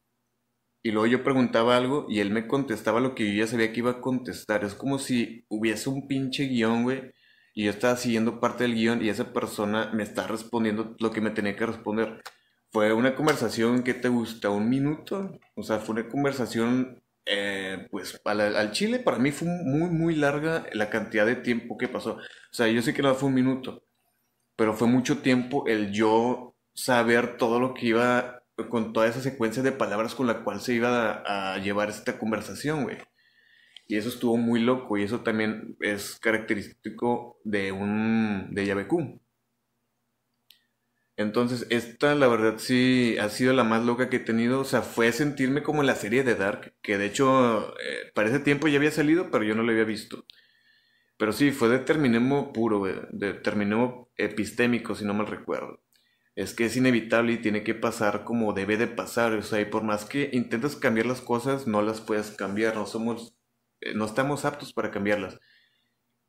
y 0.84 0.91
luego 0.91 1.08
yo 1.08 1.24
preguntaba 1.24 1.77
algo 1.77 2.08
y 2.10 2.20
él 2.20 2.32
me 2.32 2.48
contestaba 2.48 3.00
lo 3.00 3.15
que 3.15 3.27
yo 3.27 3.44
ya 3.44 3.48
sabía 3.48 3.74
que 3.74 3.79
iba 3.82 3.91
a 3.91 4.01
contestar. 4.01 4.63
Es 4.65 4.75
como 4.75 5.00
si 5.00 5.46
hubiese 5.50 5.89
un 5.89 6.08
pinche 6.08 6.46
guion, 6.48 6.84
güey, 6.84 7.13
y 7.53 7.65
yo 7.65 7.72
estaba 7.72 7.98
siguiendo 7.98 8.39
parte 8.39 8.65
del 8.65 8.75
guion 8.75 9.03
y 9.03 9.10
esa 9.10 9.34
persona 9.34 9.91
me 9.94 10.03
está 10.03 10.27
respondiendo 10.27 10.96
lo 11.00 11.12
que 11.12 11.22
me 11.22 11.32
tenía 11.32 11.55
que 11.55 11.65
responder. 11.67 12.24
Fue 12.72 12.94
una 12.94 13.15
conversación 13.15 13.84
que 13.84 13.94
te 13.96 14.10
gusta 14.10 14.50
un 14.50 14.70
minuto, 14.70 15.39
o 15.55 15.63
sea, 15.63 15.79
fue 15.79 15.96
una 16.01 16.10
conversación, 16.10 17.03
eh, 17.25 17.88
pues 17.91 18.22
al, 18.25 18.55
al, 18.55 18.72
chile 18.72 19.00
para 19.00 19.17
mí 19.20 19.32
fue 19.32 19.48
muy, 19.48 19.89
muy 19.89 20.15
larga 20.15 20.65
la 20.74 20.89
cantidad 20.89 21.25
de 21.25 21.36
tiempo 21.36 21.77
que 21.77 21.88
pasó. 21.88 22.13
O 22.15 22.53
sea, 22.53 22.67
yo 22.67 22.82
sé 22.82 22.94
que 22.94 23.01
no 23.01 23.15
fue 23.15 23.29
un 23.29 23.36
minuto, 23.36 23.84
pero 24.55 24.74
fue 24.74 24.88
mucho 24.88 25.20
tiempo 25.20 25.65
el 25.67 25.91
yo 25.91 26.55
saber 26.74 27.38
todo 27.38 27.60
lo 27.60 27.74
que 27.74 27.88
iba 27.88 28.44
con 28.70 28.94
toda 28.94 29.08
esa 29.08 29.22
secuencia 29.22 29.63
de 29.63 29.72
palabras 29.72 30.15
con 30.15 30.27
la 30.27 30.44
cual 30.44 30.62
se 30.62 30.74
iba 30.75 31.12
a, 31.13 31.55
a 31.55 31.58
llevar 31.60 31.89
esta 31.89 32.17
conversación, 32.20 32.84
güey. 32.84 32.98
Y 33.88 33.98
eso 33.98 34.10
estuvo 34.10 34.38
muy 34.38 34.62
loco 34.62 34.98
y 34.98 35.03
eso 35.03 35.22
también 35.22 35.75
es 35.79 36.20
característico 36.20 37.39
de 37.44 37.72
un 37.72 38.50
de 38.51 38.65
Yabeku. 38.65 39.22
Entonces, 41.17 41.65
esta 41.69 42.13
la 42.15 42.27
verdad 42.27 42.55
sí 42.57 43.17
ha 43.19 43.29
sido 43.29 43.53
la 43.53 43.63
más 43.63 43.86
loca 43.86 44.10
que 44.10 44.17
he 44.17 44.19
tenido. 44.19 44.60
O 44.62 44.65
sea, 44.65 44.81
fue 44.81 45.12
sentirme 45.12 45.63
como 45.63 45.81
en 45.81 45.88
la 45.88 45.95
serie 45.95 46.24
de 46.24 46.36
Dark, 46.36 46.75
que 46.81 46.98
de 46.98 47.05
hecho 47.05 47.74
eh, 47.79 48.12
para 48.13 48.29
ese 48.29 48.39
tiempo 48.39 48.67
ya 48.67 48.77
había 48.77 48.91
salido, 48.91 49.31
pero 49.31 49.43
yo 49.45 49.55
no 49.55 49.63
lo 49.63 49.72
había 49.72 49.86
visto. 49.86 50.25
Pero 51.17 51.31
sí, 51.34 51.51
fue 51.51 51.69
determinismo 51.69 52.51
puro, 52.53 52.84
determinismo 53.12 54.12
epistémico, 54.17 54.95
si 54.95 55.05
no 55.05 55.13
mal 55.13 55.27
recuerdo. 55.27 55.81
Es 56.36 56.53
que 56.53 56.65
es 56.65 56.75
inevitable 56.77 57.34
y 57.34 57.38
tiene 57.38 57.63
que 57.63 57.75
pasar 57.75 58.25
como 58.25 58.53
debe 58.53 58.77
de 58.77 58.88
pasar. 58.88 59.34
O 59.34 59.41
sea, 59.43 59.62
y 59.62 59.65
por 59.65 59.84
más 59.84 60.05
que 60.05 60.29
intentes 60.34 60.75
cambiar 60.75 61.05
las 61.07 61.22
cosas, 61.22 61.67
no 61.67 61.81
las 61.81 62.01
puedes 62.01 62.31
cambiar. 62.31 62.75
No 62.75 62.86
somos, 62.88 63.36
eh, 63.81 63.93
no 63.95 64.05
estamos 64.05 64.45
aptos 64.45 64.74
para 64.74 64.91
cambiarlas. 64.91 65.39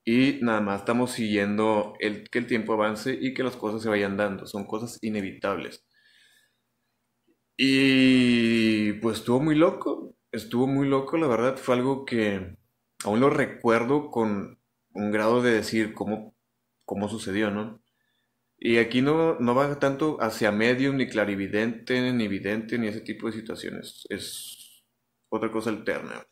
Y 0.06 0.38
nada 0.42 0.60
más 0.60 0.80
estamos 0.80 1.10
siguiendo 1.12 1.94
que 1.98 2.38
el 2.38 2.46
tiempo 2.46 2.74
avance 2.74 3.18
y 3.20 3.34
que 3.34 3.42
las 3.42 3.56
cosas 3.56 3.82
se 3.82 3.88
vayan 3.88 4.16
dando. 4.16 4.46
Son 4.46 4.64
cosas 4.66 4.98
inevitables. 5.02 5.84
Y 7.56 8.94
pues 8.94 9.18
estuvo 9.18 9.40
muy 9.40 9.54
loco. 9.56 10.14
Estuvo 10.30 10.66
muy 10.68 10.88
loco, 10.88 11.16
la 11.16 11.26
verdad. 11.26 11.56
Fue 11.56 11.74
algo 11.74 12.04
que 12.04 12.56
aún 13.04 13.20
lo 13.20 13.30
recuerdo 13.30 14.10
con 14.10 14.60
un 14.90 15.10
grado 15.12 15.42
de 15.42 15.52
decir 15.52 15.92
cómo, 15.92 16.36
cómo 16.84 17.08
sucedió, 17.08 17.50
¿no? 17.50 17.82
Y 18.58 18.78
aquí 18.78 19.02
no, 19.02 19.38
no 19.40 19.54
va 19.54 19.78
tanto 19.80 20.18
hacia 20.20 20.52
medium, 20.52 20.96
ni 20.96 21.08
clarividente, 21.08 22.12
ni 22.12 22.28
vidente, 22.28 22.78
ni 22.78 22.88
ese 22.88 23.00
tipo 23.02 23.26
de 23.26 23.32
situaciones. 23.34 24.06
Es 24.10 24.84
otra 25.30 25.50
cosa 25.52 25.70
alterna. 25.70 26.26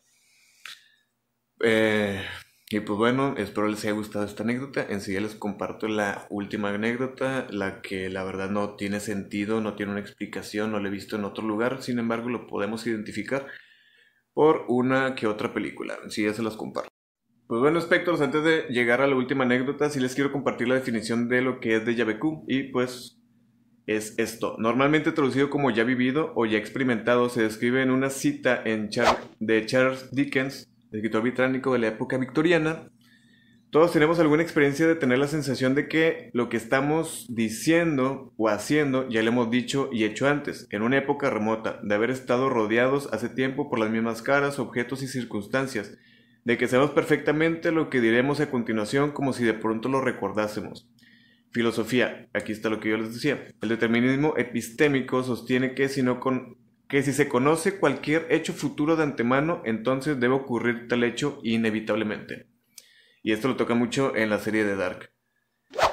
Eh, 1.61 2.23
y 2.69 2.79
pues 2.79 2.97
bueno, 2.97 3.35
espero 3.37 3.67
les 3.67 3.83
haya 3.83 3.93
gustado 3.93 4.25
esta 4.25 4.43
anécdota. 4.43 4.85
Enseguida 4.89 5.21
les 5.21 5.35
comparto 5.35 5.87
la 5.87 6.25
última 6.31 6.69
anécdota, 6.69 7.47
la 7.51 7.81
que 7.81 8.09
la 8.09 8.23
verdad 8.23 8.49
no 8.49 8.75
tiene 8.75 8.99
sentido, 8.99 9.61
no 9.61 9.75
tiene 9.75 9.91
una 9.91 10.01
explicación, 10.01 10.71
no 10.71 10.79
la 10.79 10.87
he 10.87 10.91
visto 10.91 11.15
en 11.15 11.25
otro 11.25 11.45
lugar. 11.45 11.83
Sin 11.83 11.99
embargo, 11.99 12.29
lo 12.29 12.47
podemos 12.47 12.87
identificar 12.87 13.45
por 14.33 14.65
una 14.67 15.13
que 15.13 15.27
otra 15.27 15.53
película. 15.53 15.95
Enseguida 16.03 16.33
se 16.33 16.41
las 16.41 16.55
comparto. 16.55 16.89
Pues 17.47 17.61
bueno, 17.61 17.77
espectros, 17.77 18.21
antes 18.21 18.43
de 18.43 18.63
llegar 18.69 19.01
a 19.01 19.07
la 19.07 19.15
última 19.15 19.43
anécdota, 19.43 19.91
sí 19.91 19.99
les 19.99 20.15
quiero 20.15 20.31
compartir 20.31 20.67
la 20.67 20.73
definición 20.73 21.29
de 21.29 21.43
lo 21.43 21.59
que 21.59 21.75
es 21.75 21.85
de 21.85 21.93
Yabeku. 21.93 22.45
Y 22.47 22.63
pues 22.71 23.19
es 23.85 24.15
esto. 24.17 24.55
Normalmente 24.57 25.11
traducido 25.11 25.51
como 25.51 25.69
ya 25.69 25.83
vivido 25.83 26.33
o 26.35 26.47
ya 26.47 26.57
experimentado, 26.57 27.29
se 27.29 27.43
describe 27.43 27.83
en 27.83 27.91
una 27.91 28.09
cita 28.09 28.59
en 28.65 28.89
de 29.39 29.65
Charles 29.67 30.09
Dickens, 30.11 30.67
escritor 30.95 31.21
británico 31.21 31.73
de 31.73 31.79
la 31.79 31.87
época 31.87 32.17
victoriana. 32.17 32.89
Todos 33.69 33.91
tenemos 33.91 34.19
alguna 34.19 34.43
experiencia 34.43 34.87
de 34.87 34.95
tener 34.95 35.17
la 35.17 35.27
sensación 35.27 35.75
de 35.75 35.87
que 35.87 36.29
lo 36.33 36.49
que 36.49 36.57
estamos 36.57 37.25
diciendo 37.29 38.33
o 38.37 38.47
haciendo 38.47 39.09
ya 39.09 39.21
lo 39.21 39.29
hemos 39.29 39.51
dicho 39.51 39.89
y 39.91 40.05
hecho 40.05 40.27
antes, 40.27 40.67
en 40.71 40.81
una 40.81 40.97
época 40.97 41.29
remota, 41.29 41.79
de 41.83 41.95
haber 41.95 42.09
estado 42.09 42.49
rodeados 42.49 43.09
hace 43.11 43.27
tiempo 43.27 43.69
por 43.69 43.79
las 43.79 43.89
mismas 43.89 44.21
caras, 44.21 44.59
objetos 44.59 45.03
y 45.03 45.07
circunstancias 45.07 45.97
de 46.45 46.57
que 46.57 46.67
sabemos 46.67 46.91
perfectamente 46.91 47.71
lo 47.71 47.89
que 47.89 47.99
diremos 47.99 48.39
a 48.39 48.49
continuación 48.49 49.11
como 49.11 49.33
si 49.33 49.43
de 49.43 49.55
pronto 49.55 49.89
lo 49.89 49.99
recordásemos. 49.99 50.87
Filosofía, 51.51 52.29
aquí 52.33 52.51
está 52.51 52.69
lo 52.69 52.79
que 52.79 52.89
yo 52.89 52.97
les 52.97 53.13
decía. 53.13 53.47
El 53.61 53.69
determinismo 53.69 54.35
epistémico 54.37 55.23
sostiene 55.23 55.73
que 55.73 55.89
si, 55.89 56.03
no 56.03 56.19
con, 56.19 56.57
que 56.87 57.03
si 57.03 57.13
se 57.13 57.27
conoce 57.27 57.79
cualquier 57.79 58.27
hecho 58.29 58.53
futuro 58.53 58.95
de 58.95 59.03
antemano, 59.03 59.61
entonces 59.65 60.19
debe 60.19 60.35
ocurrir 60.35 60.87
tal 60.87 61.03
hecho 61.03 61.39
inevitablemente. 61.43 62.47
Y 63.23 63.31
esto 63.31 63.47
lo 63.47 63.55
toca 63.55 63.73
mucho 63.73 64.15
en 64.15 64.29
la 64.29 64.39
serie 64.39 64.63
de 64.63 64.75
Dark. 64.75 65.11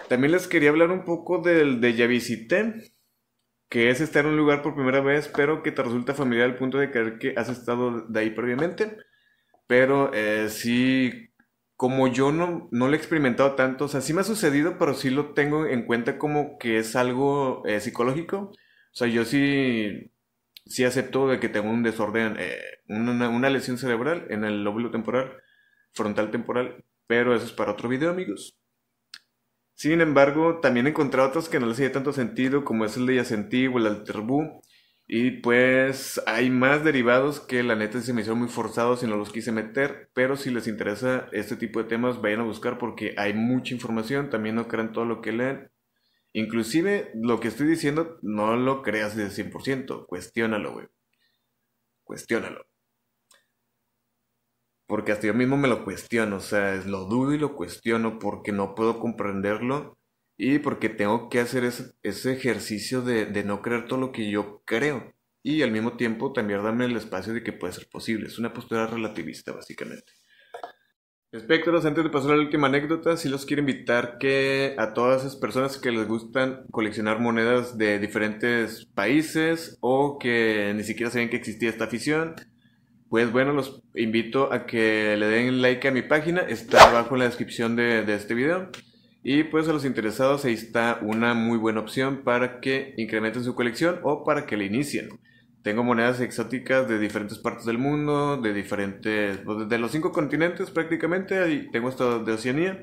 También 0.08 0.32
les 0.32 0.46
quería 0.46 0.70
hablar 0.70 0.90
un 0.90 1.04
poco 1.04 1.38
del 1.38 1.80
de 1.80 1.94
ya 1.94 2.06
visité, 2.06 2.92
que 3.70 3.88
es 3.88 4.02
estar 4.02 4.26
en 4.26 4.32
un 4.32 4.36
lugar 4.36 4.60
por 4.60 4.74
primera 4.74 5.00
vez, 5.00 5.28
pero 5.34 5.62
que 5.62 5.72
te 5.72 5.82
resulta 5.82 6.12
familiar 6.12 6.50
al 6.50 6.58
punto 6.58 6.76
de 6.78 6.90
creer 6.90 7.18
que 7.18 7.34
has 7.36 7.48
estado 7.48 8.02
de 8.02 8.20
ahí 8.20 8.30
previamente. 8.30 8.98
Pero 9.66 10.12
eh, 10.12 10.48
sí, 10.50 11.30
como 11.76 12.08
yo 12.08 12.32
no, 12.32 12.68
no 12.70 12.88
lo 12.88 12.94
he 12.94 12.96
experimentado 12.96 13.54
tanto, 13.54 13.86
o 13.86 13.88
sea, 13.88 14.02
sí 14.02 14.12
me 14.12 14.20
ha 14.20 14.24
sucedido, 14.24 14.76
pero 14.78 14.94
sí 14.94 15.08
lo 15.10 15.32
tengo 15.32 15.66
en 15.66 15.86
cuenta 15.86 16.18
como 16.18 16.58
que 16.58 16.78
es 16.78 16.94
algo 16.96 17.62
eh, 17.66 17.80
psicológico. 17.80 18.50
O 18.50 18.94
sea, 18.94 19.08
yo 19.08 19.24
sí, 19.24 20.12
sí 20.66 20.84
acepto 20.84 21.28
de 21.28 21.40
que 21.40 21.48
tengo 21.48 21.70
un 21.70 21.82
desorden, 21.82 22.36
eh, 22.38 22.60
una, 22.88 23.28
una 23.28 23.50
lesión 23.50 23.78
cerebral 23.78 24.26
en 24.30 24.44
el 24.44 24.64
lóbulo 24.64 24.90
temporal, 24.90 25.32
frontal 25.92 26.30
temporal, 26.30 26.84
pero 27.06 27.34
eso 27.34 27.46
es 27.46 27.52
para 27.52 27.72
otro 27.72 27.88
video, 27.88 28.10
amigos. 28.10 28.56
Sin 29.74 30.00
embargo, 30.00 30.60
también 30.60 30.86
he 30.86 30.90
encontrado 30.90 31.28
otros 31.28 31.48
que 31.48 31.58
no 31.58 31.66
les 31.66 31.74
hacía 31.76 31.92
tanto 31.92 32.12
sentido, 32.12 32.64
como 32.64 32.84
es 32.84 32.96
el 32.96 33.06
de 33.06 33.16
Yacentí 33.16 33.66
o 33.66 33.78
el 33.78 33.86
Alterbú, 33.86 34.62
y 35.06 35.30
pues 35.42 36.22
hay 36.26 36.50
más 36.50 36.84
derivados 36.84 37.40
que 37.40 37.62
la 37.62 37.74
neta 37.76 38.00
se 38.00 38.12
me 38.12 38.20
hicieron 38.22 38.38
muy 38.38 38.48
forzados 38.48 39.02
y 39.02 39.06
no 39.06 39.16
los 39.16 39.32
quise 39.32 39.52
meter, 39.52 40.08
pero 40.14 40.36
si 40.36 40.50
les 40.50 40.68
interesa 40.68 41.28
este 41.32 41.56
tipo 41.56 41.82
de 41.82 41.88
temas 41.88 42.22
vayan 42.22 42.40
a 42.40 42.44
buscar 42.44 42.78
porque 42.78 43.14
hay 43.18 43.34
mucha 43.34 43.74
información, 43.74 44.30
también 44.30 44.54
no 44.54 44.68
crean 44.68 44.92
todo 44.92 45.04
lo 45.04 45.20
que 45.20 45.32
leen. 45.32 45.70
Inclusive 46.34 47.10
lo 47.14 47.40
que 47.40 47.48
estoy 47.48 47.66
diciendo 47.66 48.18
no 48.22 48.56
lo 48.56 48.82
creas 48.82 49.16
de 49.16 49.30
100%, 49.30 50.06
cuestiónalo, 50.06 50.72
güey. 50.72 50.88
Cuestiónalo. 52.04 52.66
Porque 54.86 55.12
hasta 55.12 55.26
yo 55.26 55.34
mismo 55.34 55.56
me 55.56 55.68
lo 55.68 55.84
cuestiono, 55.84 56.36
o 56.36 56.40
sea, 56.40 56.74
lo 56.86 57.04
dudo 57.06 57.32
y 57.34 57.38
lo 57.38 57.54
cuestiono 57.54 58.18
porque 58.18 58.52
no 58.52 58.74
puedo 58.74 58.98
comprenderlo 58.98 59.98
y 60.36 60.58
porque 60.58 60.88
tengo 60.88 61.28
que 61.28 61.40
hacer 61.40 61.64
ese, 61.64 61.92
ese 62.02 62.32
ejercicio 62.32 63.02
de, 63.02 63.26
de, 63.26 63.44
no 63.44 63.62
creer 63.62 63.86
todo 63.86 63.98
lo 64.00 64.12
que 64.12 64.30
yo 64.30 64.62
creo. 64.66 65.14
Y 65.42 65.62
al 65.62 65.72
mismo 65.72 65.96
tiempo 65.96 66.32
también 66.32 66.62
darme 66.62 66.86
el 66.86 66.96
espacio 66.96 67.32
de 67.32 67.42
que 67.42 67.52
puede 67.52 67.72
ser 67.72 67.88
posible. 67.88 68.26
Es 68.28 68.38
una 68.38 68.52
postura 68.52 68.86
relativista, 68.86 69.52
básicamente. 69.52 70.12
Espectros, 71.32 71.86
antes 71.86 72.04
de 72.04 72.10
pasar 72.10 72.32
a 72.32 72.36
la 72.36 72.42
última 72.42 72.66
anécdota, 72.66 73.16
sí 73.16 73.30
los 73.30 73.46
quiero 73.46 73.60
invitar 73.60 74.18
que 74.18 74.74
a 74.76 74.92
todas 74.92 75.22
esas 75.22 75.34
personas 75.34 75.78
que 75.78 75.90
les 75.90 76.06
gustan 76.06 76.66
coleccionar 76.70 77.20
monedas 77.20 77.78
de 77.78 77.98
diferentes 77.98 78.84
países 78.84 79.78
o 79.80 80.18
que 80.18 80.74
ni 80.76 80.84
siquiera 80.84 81.10
saben 81.10 81.30
que 81.30 81.36
existía 81.36 81.70
esta 81.70 81.84
afición, 81.84 82.34
pues 83.08 83.32
bueno, 83.32 83.54
los 83.54 83.82
invito 83.94 84.52
a 84.52 84.66
que 84.66 85.16
le 85.16 85.26
den 85.26 85.62
like 85.62 85.88
a 85.88 85.90
mi 85.90 86.02
página, 86.02 86.40
está 86.42 86.90
abajo 86.90 87.14
en 87.14 87.20
la 87.20 87.24
descripción 87.24 87.76
de, 87.76 88.04
de 88.04 88.14
este 88.14 88.34
video. 88.34 88.68
Y 89.22 89.44
pues 89.44 89.66
a 89.68 89.72
los 89.72 89.86
interesados 89.86 90.44
ahí 90.44 90.52
está 90.52 90.98
una 91.00 91.32
muy 91.32 91.56
buena 91.56 91.80
opción 91.80 92.24
para 92.24 92.60
que 92.60 92.92
incrementen 92.98 93.42
su 93.42 93.54
colección 93.54 94.00
o 94.02 94.22
para 94.22 94.44
que 94.44 94.58
la 94.58 94.64
inicien. 94.64 95.08
Tengo 95.62 95.84
monedas 95.84 96.20
exóticas 96.20 96.88
de 96.88 96.98
diferentes 96.98 97.38
partes 97.38 97.64
del 97.64 97.78
mundo, 97.78 98.36
de 98.36 98.52
diferentes, 98.52 99.38
pues, 99.38 99.68
de 99.68 99.78
los 99.78 99.92
cinco 99.92 100.10
continentes 100.10 100.70
prácticamente, 100.70 101.52
y 101.52 101.70
tengo 101.70 101.88
esto 101.88 102.24
de 102.24 102.32
Oceanía. 102.32 102.82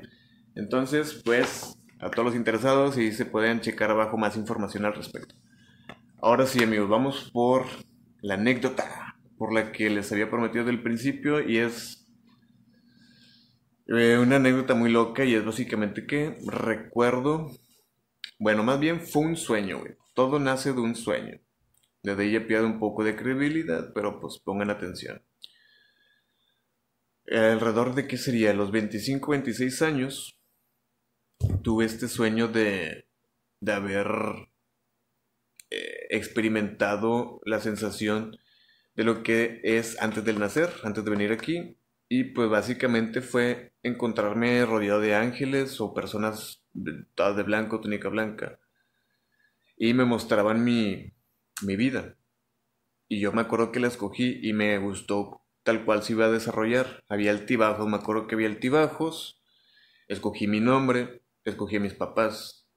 Entonces, 0.54 1.20
pues, 1.24 1.76
a 2.00 2.10
todos 2.10 2.24
los 2.24 2.34
interesados 2.34 2.96
y 2.96 3.12
se 3.12 3.26
pueden 3.26 3.60
checar 3.60 3.90
abajo 3.90 4.16
más 4.16 4.36
información 4.36 4.86
al 4.86 4.94
respecto. 4.94 5.34
Ahora 6.22 6.46
sí, 6.46 6.62
amigos, 6.62 6.88
vamos 6.88 7.30
por 7.32 7.66
la 8.22 8.34
anécdota 8.34 9.16
por 9.36 9.52
la 9.52 9.72
que 9.72 9.88
les 9.90 10.10
había 10.12 10.30
prometido 10.30 10.64
del 10.64 10.82
principio 10.82 11.46
y 11.46 11.58
es 11.58 12.06
eh, 13.86 14.18
una 14.18 14.36
anécdota 14.36 14.74
muy 14.74 14.90
loca 14.90 15.24
y 15.24 15.34
es 15.34 15.44
básicamente 15.44 16.06
que 16.06 16.38
recuerdo, 16.46 17.50
bueno, 18.38 18.62
más 18.62 18.78
bien 18.80 19.00
fue 19.00 19.22
un 19.22 19.36
sueño, 19.36 19.78
güey. 19.80 19.96
Todo 20.14 20.38
nace 20.38 20.72
de 20.72 20.80
un 20.80 20.94
sueño. 20.94 21.40
Desde 22.02 22.26
ella 22.26 22.46
pierde 22.46 22.66
un 22.66 22.78
poco 22.78 23.04
de 23.04 23.16
credibilidad, 23.16 23.92
pero 23.94 24.20
pues 24.20 24.38
pongan 24.38 24.68
atención. 24.70 25.22
Alrededor 27.32 27.94
de 27.94 28.06
qué 28.06 28.18
sería, 28.18 28.52
los 28.52 28.70
25, 28.70 29.30
26 29.30 29.80
años, 29.80 30.38
tuve 31.62 31.84
este 31.86 32.08
sueño 32.08 32.48
de, 32.48 33.06
de 33.60 33.72
haber 33.72 34.08
eh, 35.70 36.06
experimentado 36.10 37.40
la 37.44 37.60
sensación 37.60 38.36
de 38.96 39.04
lo 39.04 39.22
que 39.22 39.60
es 39.64 40.00
antes 40.02 40.24
del 40.24 40.38
nacer, 40.40 40.70
antes 40.84 41.04
de 41.04 41.10
venir 41.10 41.32
aquí, 41.32 41.76
Y 42.08 42.24
pues 42.34 42.50
básicamente 42.50 43.20
fue 43.22 43.72
encontrarme 43.84 44.66
rodeado 44.66 45.00
de 45.00 45.14
ángeles 45.14 45.80
o 45.80 45.94
personas 45.94 46.62
todas 47.14 47.36
de 47.36 47.44
blanco, 47.44 47.80
túnica 47.80 48.08
blanca. 48.08 48.58
Y 49.76 49.94
me 49.94 50.04
mostraban 50.04 50.62
mi, 50.62 51.12
mi 51.62 51.76
vida. 51.76 52.16
Y 53.08 53.20
yo 53.20 53.32
me 53.32 53.40
acuerdo 53.40 53.72
que 53.72 53.80
la 53.80 53.88
escogí 53.88 54.38
y 54.42 54.52
me 54.52 54.78
gustó 54.78 55.42
tal 55.62 55.84
cual 55.84 56.02
se 56.02 56.12
iba 56.12 56.26
a 56.26 56.30
desarrollar. 56.30 57.02
Había 57.08 57.32
altibajos, 57.32 57.88
me 57.88 57.96
acuerdo 57.96 58.26
que 58.26 58.34
había 58.34 58.48
altibajos. 58.48 59.42
Escogí 60.08 60.46
mi 60.46 60.60
nombre, 60.60 61.22
escogí 61.44 61.76
a 61.76 61.80
mis 61.80 61.94
papás. 61.94 62.68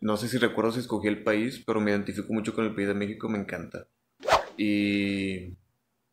No 0.00 0.16
sé 0.16 0.28
si 0.28 0.38
recuerdo 0.38 0.72
si 0.72 0.80
escogí 0.80 1.08
el 1.08 1.22
país, 1.22 1.62
pero 1.66 1.80
me 1.80 1.90
identifico 1.90 2.32
mucho 2.32 2.54
con 2.54 2.64
el 2.64 2.74
país 2.74 2.88
de 2.88 2.94
México, 2.94 3.28
me 3.28 3.38
encanta. 3.38 3.86
Y 4.56 5.56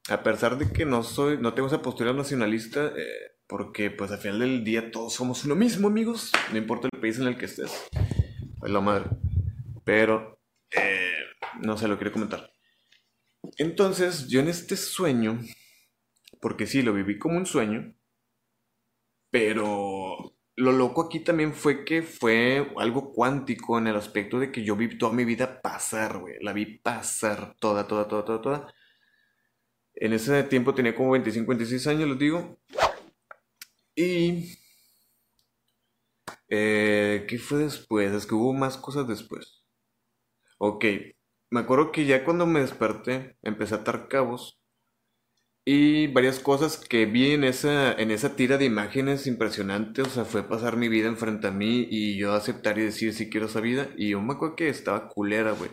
a 0.09 0.23
pesar 0.23 0.57
de 0.57 0.71
que 0.71 0.85
no 0.85 1.03
soy, 1.03 1.37
no 1.37 1.53
tengo 1.53 1.67
esa 1.67 1.81
postura 1.81 2.13
nacionalista, 2.13 2.93
eh, 2.95 3.37
porque 3.47 3.89
pues 3.91 4.11
al 4.11 4.19
final 4.19 4.39
del 4.39 4.63
día 4.63 4.91
todos 4.91 5.13
somos 5.13 5.45
lo 5.45 5.55
mismo, 5.55 5.87
amigos. 5.87 6.31
No 6.51 6.57
importa 6.57 6.89
el 6.91 6.99
país 6.99 7.17
en 7.19 7.27
el 7.27 7.37
que 7.37 7.45
estés. 7.45 7.89
Pues 8.59 8.71
la 8.71 8.81
madre. 8.81 9.05
Pero, 9.85 10.39
eh, 10.71 11.16
no 11.61 11.77
sé, 11.77 11.87
lo 11.87 11.97
quiero 11.97 12.13
comentar. 12.13 12.51
Entonces, 13.57 14.27
yo 14.27 14.39
en 14.39 14.49
este 14.49 14.75
sueño, 14.75 15.39
porque 16.41 16.67
sí, 16.67 16.81
lo 16.81 16.93
viví 16.93 17.17
como 17.17 17.37
un 17.37 17.45
sueño, 17.45 17.95
pero 19.31 20.35
lo 20.55 20.71
loco 20.71 21.03
aquí 21.05 21.19
también 21.19 21.53
fue 21.53 21.85
que 21.85 22.01
fue 22.01 22.71
algo 22.77 23.13
cuántico 23.13 23.77
en 23.77 23.87
el 23.87 23.95
aspecto 23.95 24.39
de 24.39 24.51
que 24.51 24.63
yo 24.63 24.75
vi 24.75 24.97
toda 24.97 25.13
mi 25.13 25.25
vida 25.25 25.61
pasar, 25.61 26.19
güey. 26.19 26.35
La 26.41 26.53
vi 26.53 26.65
pasar 26.79 27.55
toda, 27.59 27.87
toda, 27.87 28.07
toda, 28.07 28.25
toda, 28.25 28.41
toda. 28.41 28.73
En 29.95 30.13
ese 30.13 30.43
tiempo 30.43 30.73
tenía 30.73 30.95
como 30.95 31.11
25, 31.11 31.47
26 31.49 31.87
años, 31.87 32.09
les 32.09 32.19
digo. 32.19 32.59
Y... 33.95 34.57
Eh, 36.49 37.25
¿Qué 37.27 37.37
fue 37.39 37.59
después? 37.59 38.11
Es 38.13 38.25
que 38.25 38.35
hubo 38.35 38.53
más 38.53 38.77
cosas 38.77 39.07
después. 39.07 39.63
Ok, 40.59 40.85
me 41.49 41.61
acuerdo 41.61 41.91
que 41.91 42.05
ya 42.05 42.23
cuando 42.23 42.45
me 42.45 42.61
desperté 42.61 43.37
empecé 43.41 43.75
a 43.75 43.77
atar 43.79 44.07
cabos 44.07 44.59
y 45.65 46.07
varias 46.07 46.39
cosas 46.39 46.77
que 46.77 47.05
vi 47.05 47.31
en 47.33 47.43
esa, 47.43 47.91
en 47.91 48.09
esa 48.11 48.37
tira 48.37 48.57
de 48.57 48.65
imágenes 48.65 49.27
impresionante, 49.27 50.01
o 50.01 50.05
sea, 50.05 50.23
fue 50.23 50.47
pasar 50.47 50.77
mi 50.77 50.87
vida 50.87 51.09
enfrente 51.09 51.47
a 51.47 51.51
mí 51.51 51.85
y 51.89 52.17
yo 52.17 52.33
aceptar 52.33 52.77
y 52.79 52.83
decir 52.83 53.13
si 53.13 53.29
quiero 53.29 53.47
esa 53.47 53.59
vida 53.59 53.89
y 53.97 54.11
yo 54.11 54.21
me 54.21 54.33
acuerdo 54.33 54.55
que 54.55 54.69
estaba 54.69 55.09
culera, 55.09 55.51
güey. 55.51 55.69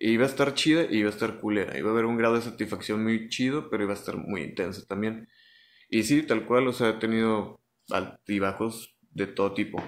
Iba 0.00 0.24
a 0.24 0.28
estar 0.28 0.54
chida 0.54 0.84
y 0.90 0.98
iba 0.98 1.10
a 1.10 1.12
estar 1.12 1.38
culera, 1.40 1.78
iba 1.78 1.90
a 1.90 1.92
haber 1.92 2.06
un 2.06 2.16
grado 2.16 2.34
de 2.34 2.42
satisfacción 2.42 3.04
muy 3.04 3.28
chido, 3.28 3.70
pero 3.70 3.84
iba 3.84 3.92
a 3.92 3.96
estar 3.96 4.16
muy 4.16 4.42
intensa 4.42 4.84
también. 4.88 5.28
Y 5.88 6.04
sí, 6.04 6.22
tal 6.22 6.46
cual, 6.46 6.66
o 6.68 6.72
sea, 6.72 6.90
he 6.90 6.92
tenido 6.94 7.60
altibajos 7.90 8.96
de 9.12 9.26
todo 9.28 9.54
tipo. 9.54 9.82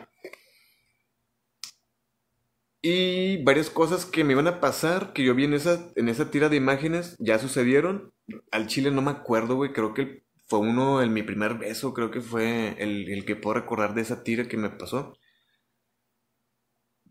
Y 2.82 3.42
varias 3.44 3.70
cosas 3.70 4.04
que 4.04 4.24
me 4.24 4.32
iban 4.32 4.48
a 4.48 4.60
pasar, 4.60 5.12
que 5.12 5.22
yo 5.24 5.34
vi 5.36 5.44
en 5.44 5.54
esa, 5.54 5.92
en 5.94 6.08
esa 6.08 6.30
tira 6.32 6.48
de 6.48 6.56
imágenes, 6.56 7.16
ya 7.20 7.38
sucedieron. 7.38 8.12
Al 8.50 8.66
chile 8.66 8.90
no 8.90 9.02
me 9.02 9.12
acuerdo, 9.12 9.54
güey. 9.54 9.72
Creo 9.72 9.94
que 9.94 10.24
fue 10.48 10.58
uno, 10.58 11.00
en 11.00 11.12
mi 11.12 11.22
primer 11.22 11.54
beso, 11.58 11.94
creo 11.94 12.10
que 12.10 12.20
fue 12.20 12.74
el, 12.82 13.08
el 13.08 13.24
que 13.24 13.36
puedo 13.36 13.54
recordar 13.54 13.94
de 13.94 14.02
esa 14.02 14.24
tira 14.24 14.48
que 14.48 14.56
me 14.56 14.70
pasó. 14.70 15.14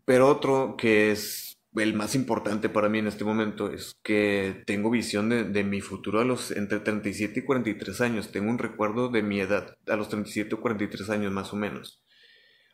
Pero 0.04 0.28
otro 0.28 0.76
que 0.76 1.10
es 1.12 1.58
el 1.74 1.94
más 1.94 2.14
importante 2.14 2.68
para 2.68 2.88
mí 2.88 2.98
en 2.98 3.06
este 3.06 3.24
momento 3.24 3.72
es 3.72 3.94
que 4.02 4.62
tengo 4.66 4.90
visión 4.90 5.28
de, 5.30 5.44
de, 5.44 5.64
mi 5.64 5.80
futuro 5.80 6.20
a 6.20 6.24
los 6.24 6.50
entre 6.50 6.80
37 6.80 7.40
y 7.40 7.44
43 7.44 8.00
años. 8.02 8.30
Tengo 8.32 8.50
un 8.50 8.58
recuerdo 8.58 9.08
de 9.08 9.22
mi 9.22 9.40
edad 9.40 9.76
a 9.88 9.96
los 9.96 10.08
37 10.08 10.54
o 10.54 10.60
43 10.60 11.10
años 11.10 11.32
más 11.32 11.52
o 11.52 11.56
menos. 11.56 12.02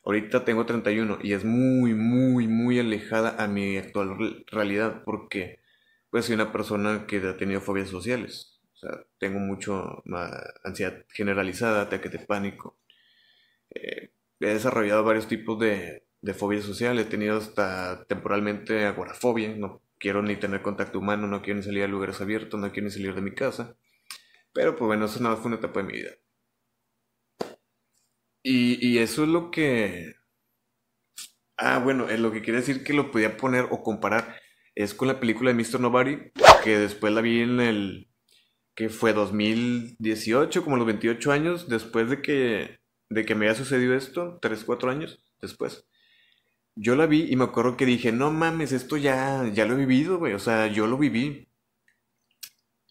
Ahorita 0.09 0.43
tengo 0.43 0.65
31 0.65 1.19
y 1.23 1.35
es 1.35 1.45
muy, 1.45 1.93
muy, 1.93 2.49
muy 2.49 2.79
alejada 2.79 3.37
a 3.39 3.47
mi 3.47 3.77
actual 3.77 4.43
realidad 4.47 5.03
porque 5.05 5.61
pues 6.09 6.25
soy 6.25 6.35
una 6.35 6.51
persona 6.51 7.07
que 7.07 7.19
ha 7.19 7.37
tenido 7.37 7.61
fobias 7.61 7.91
sociales. 7.91 8.59
O 8.73 8.77
sea, 8.79 9.05
tengo 9.19 9.39
mucho 9.39 10.03
ansiedad 10.65 11.05
generalizada, 11.11 11.83
ataque 11.83 12.09
de 12.09 12.21
pánico. 12.21 12.79
Eh, 13.69 14.13
he 14.41 14.47
desarrollado 14.47 15.05
varios 15.05 15.29
tipos 15.29 15.59
de, 15.59 16.07
de 16.23 16.33
fobias 16.33 16.65
sociales. 16.65 17.07
He 17.07 17.11
tenido 17.11 17.37
hasta 17.37 18.07
temporalmente 18.07 18.87
agorafobia. 18.87 19.55
No 19.57 19.83
quiero 19.99 20.23
ni 20.23 20.37
tener 20.37 20.63
contacto 20.63 21.01
humano, 21.01 21.27
no 21.27 21.43
quiero 21.43 21.59
ni 21.59 21.65
salir 21.65 21.85
a 21.85 21.87
lugares 21.89 22.19
abiertos, 22.23 22.59
no 22.59 22.73
quiero 22.73 22.87
ni 22.87 22.93
salir 22.93 23.15
de 23.15 23.21
mi 23.21 23.35
casa. 23.35 23.77
Pero 24.55 24.75
pues 24.75 24.87
bueno, 24.87 25.05
eso 25.05 25.23
nada 25.23 25.37
fue 25.37 25.49
una 25.49 25.57
etapa 25.57 25.81
de 25.83 25.87
mi 25.87 25.93
vida. 25.93 26.13
Y, 28.51 28.97
eso 28.99 29.25
es 29.25 29.29
lo 29.29 29.51
que... 29.51 30.15
Ah, 31.59 31.81
bueno, 31.81 32.09
es 32.09 32.19
lo 32.19 32.33
que 32.33 32.41
quiere 32.41 32.61
decir 32.61 32.83
que 32.83 32.95
lo 32.95 33.11
podía 33.11 33.37
poner 33.37 33.67
o 33.71 33.83
comparar 33.83 34.37
es 34.75 34.95
con 34.95 35.09
la 35.09 35.21
película 35.21 35.53
de 35.53 35.57
Mr. 35.63 35.81
Nobody, 35.81 36.19
que 36.65 36.79
después 36.79 37.13
la 37.13 37.21
vi 37.21 37.41
en 37.41 37.61
el... 37.61 38.09
que 38.75 38.89
fue 38.89 39.13
2018, 39.13 40.65
como 40.65 40.79
los 40.79 40.87
28 40.87 41.33
años, 41.33 41.69
después 41.69 42.09
de 42.09 42.23
que, 42.23 42.79
de 43.11 43.27
que 43.27 43.35
me 43.35 43.47
haya 43.47 43.55
sucedido 43.55 43.95
esto, 43.95 44.39
3, 44.41 44.65
4 44.65 44.91
años 44.91 45.21
después. 45.43 45.85
Yo 46.75 46.97
la 46.97 47.07
vi 47.07 47.27
y 47.31 47.37
me 47.37 47.45
acuerdo 47.45 47.77
que 47.77 47.85
dije, 47.85 48.13
no 48.13 48.31
mames, 48.31 48.73
esto 48.73 48.97
ya, 48.97 49.47
ya 49.53 49.67
lo 49.67 49.75
he 49.75 49.79
vivido, 49.79 50.19
güey, 50.19 50.33
o 50.33 50.39
sea, 50.39 50.69
yo 50.69 50.87
lo 50.87 50.97
viví. 50.97 51.49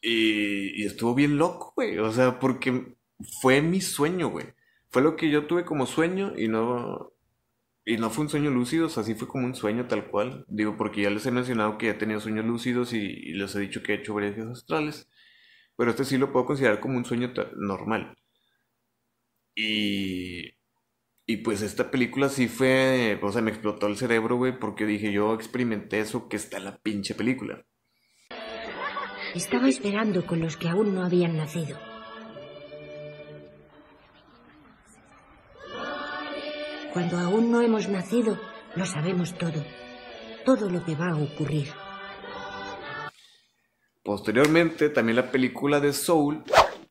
Y, 0.01 0.83
y 0.83 0.85
estuvo 0.85 1.15
bien 1.15 1.37
loco, 1.37 1.73
güey, 1.75 1.97
o 1.97 2.11
sea, 2.11 2.37
porque 2.39 2.95
fue 3.41 3.61
mi 3.61 3.81
sueño, 3.81 4.29
güey 4.29 4.56
fue 4.97 5.03
lo 5.03 5.15
que 5.15 5.29
yo 5.29 5.45
tuve 5.45 5.63
como 5.63 5.85
sueño 5.85 6.33
y 6.35 6.47
no 6.47 7.13
y 7.85 7.97
no 7.97 8.09
fue 8.09 8.23
un 8.23 8.31
sueño 8.31 8.49
lúcido, 8.49 8.87
o 8.87 8.89
sea, 8.89 9.03
sí 9.03 9.13
fue 9.13 9.27
como 9.27 9.45
un 9.45 9.53
sueño 9.53 9.85
tal 9.87 10.07
cual. 10.07 10.43
Digo, 10.47 10.75
porque 10.75 11.03
ya 11.03 11.11
les 11.11 11.23
he 11.27 11.31
mencionado 11.31 11.77
que 11.77 11.91
he 11.91 11.93
tenido 11.93 12.19
sueños 12.19 12.45
lúcidos 12.45 12.93
y, 12.93 13.31
les 13.33 13.53
he 13.53 13.59
dicho 13.59 13.83
que 13.83 13.91
he 13.91 13.97
hecho 13.97 14.15
viajes 14.15 14.47
astrales. 14.47 15.07
Pero 15.75 15.91
este 15.91 16.03
sí 16.03 16.17
lo 16.17 16.31
puedo 16.31 16.47
considerar 16.47 16.79
como 16.79 16.97
un 16.97 17.05
sueño 17.05 17.31
normal. 17.57 18.17
Y, 19.53 20.55
y 21.27 21.37
pues 21.43 21.61
esta 21.61 21.91
película 21.91 22.29
sí 22.29 22.47
fue, 22.47 23.19
o 23.21 23.31
sea, 23.31 23.43
me 23.43 23.51
explotó 23.51 23.85
el 23.85 23.97
cerebro, 23.97 24.37
güey, 24.37 24.57
porque 24.57 24.87
dije, 24.87 25.11
yo 25.11 25.35
experimenté 25.35 25.99
eso 25.99 26.27
que 26.27 26.37
está 26.37 26.57
la 26.59 26.79
pinche 26.79 27.13
película. 27.13 27.63
Estaba 29.35 29.69
esperando 29.69 30.25
con 30.25 30.39
los 30.39 30.57
que 30.57 30.69
aún 30.69 30.95
no 30.95 31.05
habían 31.05 31.37
nacido. 31.37 31.77
Cuando 36.97 37.19
aún 37.19 37.51
no 37.51 37.61
hemos 37.61 37.89
nacido, 37.89 38.39
lo 38.75 38.83
sabemos 38.83 39.37
todo. 39.37 39.63
Todo 40.43 40.67
lo 40.67 40.83
que 40.83 40.95
va 40.95 41.09
a 41.11 41.15
ocurrir. 41.15 41.67
Posteriormente, 44.01 44.89
también 44.89 45.17
la 45.17 45.29
película 45.29 45.79
de 45.79 45.93
Soul 45.93 46.43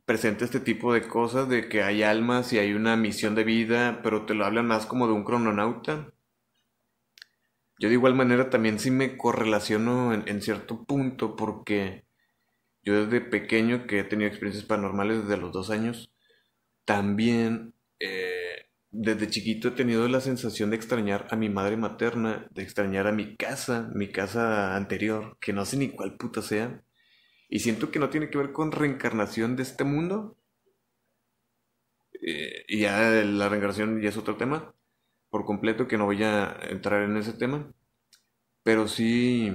presenta 0.05 0.45
este 0.45 0.61
tipo 0.61 0.95
de 0.95 1.09
cosas 1.09 1.49
de 1.49 1.69
que 1.69 1.83
hay 1.83 2.05
almas 2.05 2.53
y 2.53 2.61
hay 2.61 2.73
una 2.73 2.95
misión 2.97 3.35
de 3.35 3.43
vida, 3.43 3.99
pero 4.05 4.27
te 4.27 4.35
lo 4.35 4.45
hablan 4.45 4.69
más 4.69 4.87
como 4.87 5.09
de 5.09 5.13
un 5.13 5.25
crononauta. 5.25 6.13
Yo 7.81 7.89
de 7.89 7.95
igual 7.95 8.15
manera 8.15 8.49
también 8.49 8.79
sí 8.79 8.93
me 8.93 9.17
correlaciono 9.17 10.15
en, 10.15 10.23
en 10.29 10.41
cierto 10.41 10.85
punto 10.85 11.35
porque 11.35 12.05
yo 12.85 13.07
desde 13.07 13.21
pequeño 13.23 13.89
que 13.89 13.99
he 13.99 14.05
tenido 14.05 14.29
experiencias 14.29 14.67
paranormales 14.67 15.23
desde 15.23 15.37
los 15.37 15.51
dos 15.51 15.71
años, 15.71 16.13
también 16.85 17.75
eh, 17.99 18.56
desde 18.99 19.29
chiquito 19.29 19.69
he 19.69 19.73
tenido 19.73 20.09
la 20.09 20.21
sensación 20.21 20.71
de 20.71 20.77
extrañar 20.77 21.27
a 21.31 21.37
mi 21.37 21.51
madre 21.51 21.77
materna, 21.77 22.49
de 22.51 22.63
extrañar 22.63 23.07
a 23.07 23.13
mi 23.13 23.37
casa, 23.37 23.91
mi 23.95 24.11
casa 24.11 24.75
anterior, 24.75 25.37
que 25.39 25.53
no 25.53 25.67
sé 25.67 25.77
ni 25.77 25.91
cuál 25.91 26.17
puta 26.17 26.41
sea. 26.41 26.83
Y 27.49 27.61
siento 27.61 27.91
que 27.91 27.99
no 27.99 28.09
tiene 28.09 28.31
que 28.31 28.39
ver 28.39 28.53
con 28.53 28.73
reencarnación 28.73 29.55
de 29.55 29.65
este 29.65 29.85
mundo. 29.85 30.39
Eh, 32.23 32.65
y 32.69 32.81
ya 32.81 33.11
la 33.25 33.49
reencarnación 33.51 34.01
ya 34.01 34.09
es 34.09 34.17
otro 34.17 34.37
tema, 34.37 34.75
por 35.29 35.45
completo, 35.45 35.87
que 35.87 35.99
no 35.99 36.07
voy 36.07 36.23
a 36.23 36.59
entrar 36.71 37.03
en 37.03 37.17
ese 37.19 37.35
tema. 37.35 37.71
Pero 38.63 38.89
sí 38.89 39.53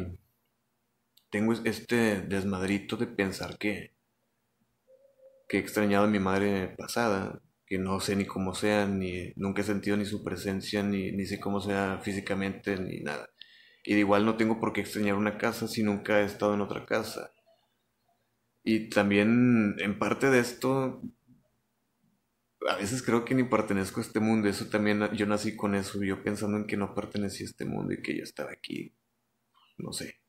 tengo 1.32 1.54
este 1.54 2.22
desmadrito 2.22 2.96
de 2.96 3.08
pensar 3.08 3.58
que, 3.58 3.96
que 5.50 5.58
he 5.58 5.60
extrañado 5.62 6.06
a 6.06 6.10
mi 6.10 6.20
madre 6.20 6.76
pasada, 6.78 7.42
que 7.72 7.80
no 7.80 8.02
sé 8.02 8.18
ni 8.18 8.26
cómo 8.26 8.54
sea, 8.54 8.86
ni 8.86 9.32
nunca 9.38 9.62
he 9.62 9.64
sentido 9.64 9.96
ni 9.96 10.06
su 10.06 10.26
presencia, 10.26 10.84
ni, 10.84 11.14
ni 11.14 11.26
sé 11.26 11.40
cómo 11.40 11.62
sea 11.62 12.02
físicamente, 12.04 12.76
ni 12.76 13.00
nada. 13.00 13.30
Y 13.86 13.94
de 13.94 14.02
igual 14.02 14.26
no 14.26 14.36
tengo 14.36 14.60
por 14.60 14.74
qué 14.74 14.82
extrañar 14.82 15.16
una 15.16 15.38
casa 15.38 15.70
si 15.70 15.82
nunca 15.82 16.20
he 16.20 16.26
estado 16.26 16.54
en 16.54 16.60
otra 16.60 16.86
casa. 16.86 17.32
Y 18.62 18.90
también 18.90 19.78
en 19.80 19.98
parte 19.98 20.30
de 20.30 20.40
esto, 20.40 21.02
a 22.68 22.76
veces 22.76 23.02
creo 23.04 23.24
que 23.24 23.36
ni 23.36 23.46
pertenezco 23.46 24.02
a 24.02 24.04
este 24.04 24.20
mundo. 24.20 24.50
Eso 24.50 24.68
también, 24.68 25.10
yo 25.14 25.26
nací 25.26 25.56
con 25.56 25.74
eso, 25.74 26.04
yo 26.04 26.22
pensando 26.26 26.58
en 26.58 26.68
que 26.68 26.76
no 26.76 26.94
pertenecía 26.94 27.46
a 27.48 27.52
este 27.52 27.64
mundo 27.64 27.94
y 27.94 28.02
que 28.02 28.18
yo 28.18 28.24
estaba 28.24 28.52
aquí, 28.52 28.94
no 29.78 29.94
sé, 29.94 30.20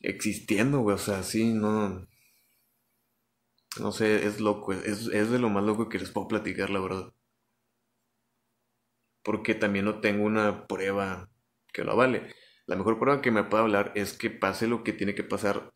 existiendo, 0.00 0.80
güey, 0.80 0.96
o 0.96 0.98
sea, 0.98 1.22
sí, 1.22 1.52
no 1.54 2.08
No 3.80 3.92
sé, 3.92 4.26
es 4.26 4.40
loco, 4.40 4.72
es, 4.72 5.06
es 5.08 5.30
de 5.30 5.38
lo 5.38 5.48
más 5.50 5.64
loco 5.64 5.88
que 5.88 5.98
les 5.98 6.10
puedo 6.10 6.28
platicar, 6.28 6.68
la 6.70 6.80
verdad. 6.80 7.12
Porque 9.22 9.54
también 9.54 9.84
no 9.84 10.00
tengo 10.00 10.24
una 10.24 10.66
prueba 10.66 11.28
que 11.72 11.84
lo 11.84 11.92
avale. 11.92 12.34
La 12.66 12.76
mejor 12.76 12.98
prueba 12.98 13.20
que 13.22 13.30
me 13.30 13.44
puede 13.44 13.62
hablar 13.64 13.92
es 13.94 14.12
que 14.16 14.30
pase 14.30 14.66
lo 14.68 14.84
que 14.84 14.92
tiene 14.92 15.14
que 15.14 15.24
pasar 15.24 15.72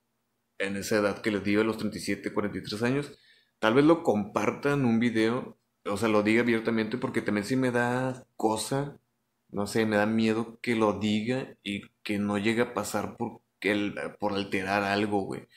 en 0.59 0.77
esa 0.77 0.99
edad 0.99 1.23
que 1.23 1.31
les 1.33 1.45
digo, 1.45 1.63
a 1.63 1.65
los 1.65 1.79
37, 1.79 2.33
43 2.35 2.83
años. 2.85 3.19
Tal 3.61 3.75
vez 3.75 3.85
lo 3.85 4.03
compartan 4.05 4.85
un 4.87 5.01
video, 5.01 5.59
o 5.87 5.97
sea, 5.99 6.09
lo 6.09 6.23
diga 6.23 6.43
abiertamente, 6.43 6.99
porque 6.99 7.23
también 7.23 7.47
sí 7.47 7.57
me 7.57 7.71
da 7.73 8.27
cosa, 8.37 8.99
no 9.51 9.67
sé, 9.67 9.87
me 9.87 9.97
da 9.97 10.07
miedo 10.07 10.59
que 10.63 10.77
lo 10.77 10.95
diga 11.01 11.57
y 11.63 11.83
que 12.05 12.19
no 12.19 12.39
llegue 12.39 12.63
a 12.63 12.75
pasar 12.75 13.17
por, 13.17 13.43
que 13.61 13.93
por 14.21 14.35
alterar 14.35 14.85
algo, 14.85 15.23
güey. 15.23 15.49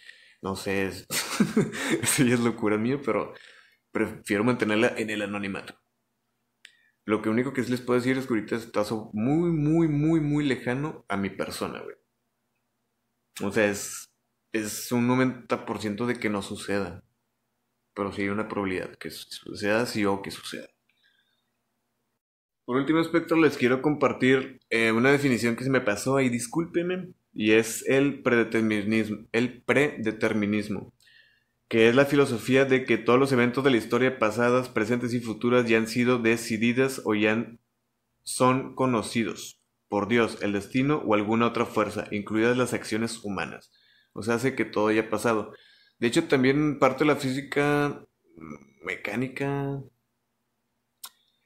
No 0.44 0.56
sé, 0.56 0.86
es, 0.88 1.08
eso 2.04 2.24
ya 2.24 2.36
es 2.36 2.40
locura 2.42 2.78
mía, 2.78 3.00
pero 3.04 3.34
prefiero 3.92 4.44
mantenerla 4.44 4.94
en 4.98 5.10
el 5.10 5.22
anonimato. 5.24 5.74
Lo 7.06 7.22
que 7.22 7.30
único 7.30 7.54
que 7.54 7.62
les 7.62 7.82
puedo 7.82 8.00
decir 8.00 8.18
es 8.18 8.28
que 8.28 8.34
ahorita 8.34 8.56
está 8.58 8.84
muy, 9.14 9.52
muy, 9.52 9.88
muy, 9.88 10.20
muy 10.20 10.46
lejano 10.46 11.06
a 11.08 11.18
mi 11.18 11.30
persona, 11.30 11.82
güey. 11.82 11.96
O 13.42 13.52
sea, 13.52 13.66
es, 13.70 14.12
es 14.52 14.92
un 14.92 15.08
90% 15.08 16.06
de 16.06 16.16
que 16.16 16.30
no 16.30 16.42
suceda. 16.42 17.04
Pero 17.96 18.12
sí 18.12 18.24
hay 18.24 18.30
una 18.30 18.48
probabilidad 18.48 18.96
que 18.98 19.12
suceda, 19.12 19.86
sí 19.86 20.06
o 20.06 20.22
que 20.22 20.32
suceda. 20.32 20.68
Por 22.66 22.78
último 22.78 23.00
aspecto, 23.00 23.36
les 23.38 23.58
quiero 23.58 23.82
compartir 23.82 24.60
eh, 24.70 24.92
una 24.92 25.12
definición 25.12 25.56
que 25.56 25.64
se 25.64 25.70
me 25.70 25.82
pasó 25.82 26.18
ahí, 26.18 26.30
discúlpenme, 26.30 27.14
y 27.34 27.52
es 27.52 27.84
el 27.88 28.22
predeterminismo, 28.22 29.28
el 29.32 29.62
predeterminismo, 29.64 30.94
que 31.68 31.90
es 31.90 31.96
la 31.96 32.06
filosofía 32.06 32.66
de 32.66 32.86
que 32.86 32.98
todos 32.98 33.20
los 33.20 33.32
eventos 33.32 33.64
de 33.64 33.72
la 33.72 33.78
historia 33.78 34.20
pasadas, 34.20 34.70
presentes 34.70 35.14
y 35.14 35.20
futuras 35.20 35.68
ya 35.68 35.78
han 35.78 35.88
sido 35.88 36.20
decididas 36.20 37.02
o 37.06 37.16
ya 37.16 37.58
son 38.24 38.76
conocidos 38.76 39.60
por 39.90 40.08
Dios, 40.08 40.40
el 40.42 40.54
destino 40.54 41.04
o 41.06 41.14
alguna 41.14 41.48
otra 41.48 41.66
fuerza, 41.66 42.08
incluidas 42.12 42.58
las 42.58 42.74
acciones 42.74 43.24
humanas. 43.24 43.72
O 44.14 44.24
sea, 44.24 44.36
hace 44.36 44.56
que 44.56 44.66
todo 44.66 44.88
haya 44.88 45.10
pasado. 45.10 45.54
De 46.00 46.08
hecho, 46.08 46.28
también 46.28 46.80
parte 46.80 47.04
de 47.04 47.08
la 47.08 47.16
física 47.16 48.06
mm, 48.36 48.86
mecánica. 48.86 49.84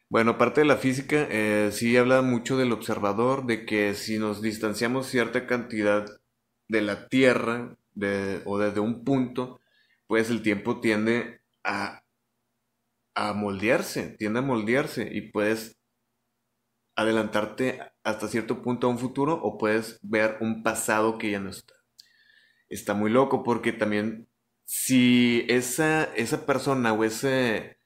Bueno, 0.10 0.38
parte 0.38 0.62
de 0.62 0.66
la 0.68 0.78
física 0.78 1.28
eh, 1.30 1.70
sí 1.74 1.98
habla 1.98 2.22
mucho 2.22 2.58
del 2.58 2.72
observador, 2.72 3.46
de 3.46 3.66
que 3.66 3.94
si 3.94 4.20
nos 4.20 4.42
distanciamos 4.42 5.08
cierta 5.08 5.46
cantidad 5.48 6.06
de 6.70 6.82
la 6.82 7.08
Tierra 7.10 7.78
o 8.46 8.58
desde 8.60 8.80
un 8.80 9.04
punto, 9.04 9.60
pues 10.08 10.30
el 10.30 10.42
tiempo 10.44 10.80
tiende 10.80 11.42
a, 11.64 12.04
a 13.16 13.34
moldearse, 13.34 14.16
tiende 14.18 14.40
a 14.40 14.44
moldearse 14.44 15.10
y 15.12 15.30
puedes 15.32 15.78
adelantarte 16.96 17.80
hasta 18.04 18.28
cierto 18.28 18.62
punto 18.62 18.88
a 18.88 18.90
un 18.90 18.98
futuro 19.00 19.34
o 19.42 19.58
puedes 19.58 20.00
ver 20.02 20.38
un 20.42 20.64
pasado 20.64 21.18
que 21.18 21.32
ya 21.32 21.40
no 21.40 21.50
está. 21.50 21.74
Está 22.70 22.94
muy 22.94 23.10
loco 23.12 23.44
porque 23.44 23.74
también 23.74 24.28
si 24.66 25.46
esa, 25.50 26.04
esa 26.16 26.46
persona 26.46 26.94
o 26.94 27.04
ese, 27.04 27.77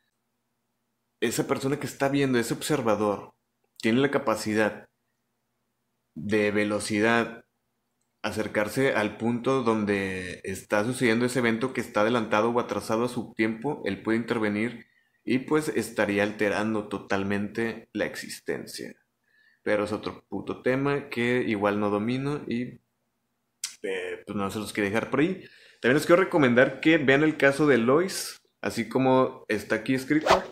esa 1.21 1.47
persona 1.47 1.79
que 1.79 1.87
está 1.87 2.09
viendo, 2.09 2.37
ese 2.39 2.53
observador, 2.53 3.33
tiene 3.77 3.99
la 3.99 4.11
capacidad 4.11 4.89
de 6.15 6.51
velocidad 6.51 7.45
acercarse 8.23 8.93
al 8.93 9.17
punto 9.17 9.63
donde 9.63 10.41
está 10.43 10.83
sucediendo 10.83 11.25
ese 11.25 11.39
evento 11.39 11.73
que 11.73 11.81
está 11.81 12.01
adelantado 12.01 12.49
o 12.49 12.59
atrasado 12.59 13.05
a 13.05 13.09
su 13.09 13.33
tiempo, 13.33 13.81
él 13.85 14.03
puede 14.03 14.19
intervenir 14.19 14.87
y 15.23 15.39
pues 15.39 15.69
estaría 15.69 16.23
alterando 16.23 16.87
totalmente 16.87 17.89
la 17.93 18.05
existencia. 18.05 18.95
Pero 19.63 19.85
es 19.85 19.91
otro 19.91 20.25
puto 20.27 20.61
tema 20.61 21.09
que 21.09 21.43
igual 21.47 21.79
no 21.79 21.89
domino 21.89 22.43
y 22.47 22.79
eh, 23.83 24.23
pues 24.25 24.35
no 24.35 24.49
se 24.51 24.59
los 24.59 24.73
quiero 24.73 24.89
dejar 24.89 25.09
por 25.09 25.21
ahí. 25.21 25.43
También 25.81 25.97
les 25.97 26.05
quiero 26.05 26.23
recomendar 26.23 26.79
que 26.79 26.97
vean 26.97 27.23
el 27.23 27.37
caso 27.37 27.65
de 27.65 27.77
Lois, 27.77 28.41
así 28.61 28.87
como 28.87 29.45
está 29.47 29.75
aquí 29.75 29.95
escrito. 29.95 30.43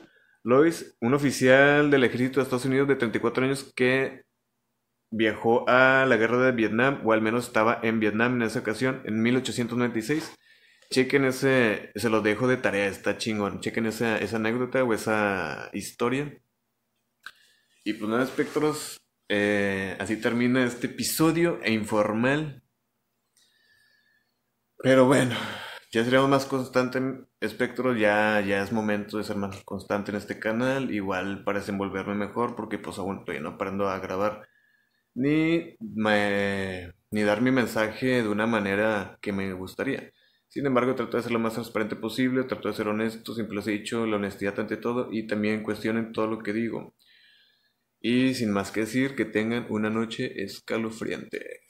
Lois, 0.49 0.97
un 0.99 1.13
oficial 1.13 1.91
del 1.91 2.03
ejército 2.03 2.39
de 2.39 2.43
Estados 2.43 2.65
Unidos 2.65 2.87
de 2.87 2.95
34 2.95 3.45
años 3.45 3.71
que 3.75 4.23
viajó 5.11 5.67
a 5.69 6.05
la 6.07 6.17
guerra 6.17 6.39
de 6.41 6.51
Vietnam, 6.51 7.01
o 7.05 7.13
al 7.13 7.21
menos 7.21 7.47
estaba 7.47 7.79
en 7.83 7.99
Vietnam 7.99 8.35
en 8.35 8.43
esa 8.43 8.59
ocasión, 8.59 9.01
en 9.05 9.21
1896. 9.21 10.35
Chequen 10.91 11.25
ese, 11.25 11.91
se 11.95 12.09
lo 12.09 12.21
dejo 12.21 12.47
de 12.47 12.57
tarea, 12.57 12.87
está 12.87 13.17
chingón. 13.17 13.61
Chequen 13.61 13.85
esa, 13.85 14.17
esa 14.17 14.37
anécdota 14.37 14.83
o 14.83 14.93
esa 14.93 15.69
historia. 15.73 16.41
Y 17.83 17.93
pues 17.93 18.09
nada, 18.09 18.23
espectros, 18.23 18.97
eh, 19.29 19.95
así 19.99 20.17
termina 20.17 20.65
este 20.65 20.87
episodio 20.87 21.59
e 21.63 21.71
informal 21.71 22.63
pero 24.81 25.05
bueno, 25.05 25.35
ya 25.91 26.03
seríamos 26.03 26.29
más 26.29 26.45
constante 26.45 26.97
en 26.99 27.27
Espectro, 27.39 27.95
ya, 27.95 28.41
ya 28.41 28.63
es 28.63 28.71
momento 28.71 29.17
de 29.17 29.23
ser 29.23 29.37
más 29.37 29.63
constante 29.63 30.11
en 30.11 30.17
este 30.17 30.39
canal, 30.39 30.91
igual 30.91 31.43
para 31.43 31.59
desenvolverme 31.59 32.15
mejor 32.15 32.55
porque 32.55 32.77
pues 32.79 32.97
aún 32.99 33.25
todavía 33.25 33.41
no 33.41 33.55
aprendo 33.55 33.89
a 33.89 33.99
grabar 33.99 34.47
ni, 35.15 35.75
ni 37.11 37.21
dar 37.23 37.41
mi 37.41 37.51
mensaje 37.51 38.23
de 38.23 38.27
una 38.29 38.47
manera 38.47 39.17
que 39.21 39.31
me 39.33 39.51
gustaría. 39.53 40.11
Sin 40.47 40.65
embargo, 40.65 40.95
trato 40.95 41.17
de 41.17 41.23
ser 41.23 41.31
lo 41.31 41.39
más 41.39 41.53
transparente 41.53 41.95
posible, 41.95 42.43
trato 42.43 42.69
de 42.69 42.73
ser 42.73 42.87
honesto, 42.87 43.33
siempre 43.35 43.59
he 43.59 43.71
dicho, 43.71 44.05
la 44.05 44.17
honestidad 44.17 44.59
ante 44.59 44.77
todo 44.77 45.09
y 45.11 45.27
también 45.27 45.63
cuestionen 45.63 46.11
todo 46.11 46.27
lo 46.27 46.39
que 46.39 46.53
digo. 46.53 46.95
Y 48.01 48.33
sin 48.33 48.51
más 48.51 48.71
que 48.71 48.81
decir, 48.81 49.15
que 49.15 49.23
tengan 49.25 49.65
una 49.69 49.89
noche 49.89 50.43
escalofriante. 50.43 51.68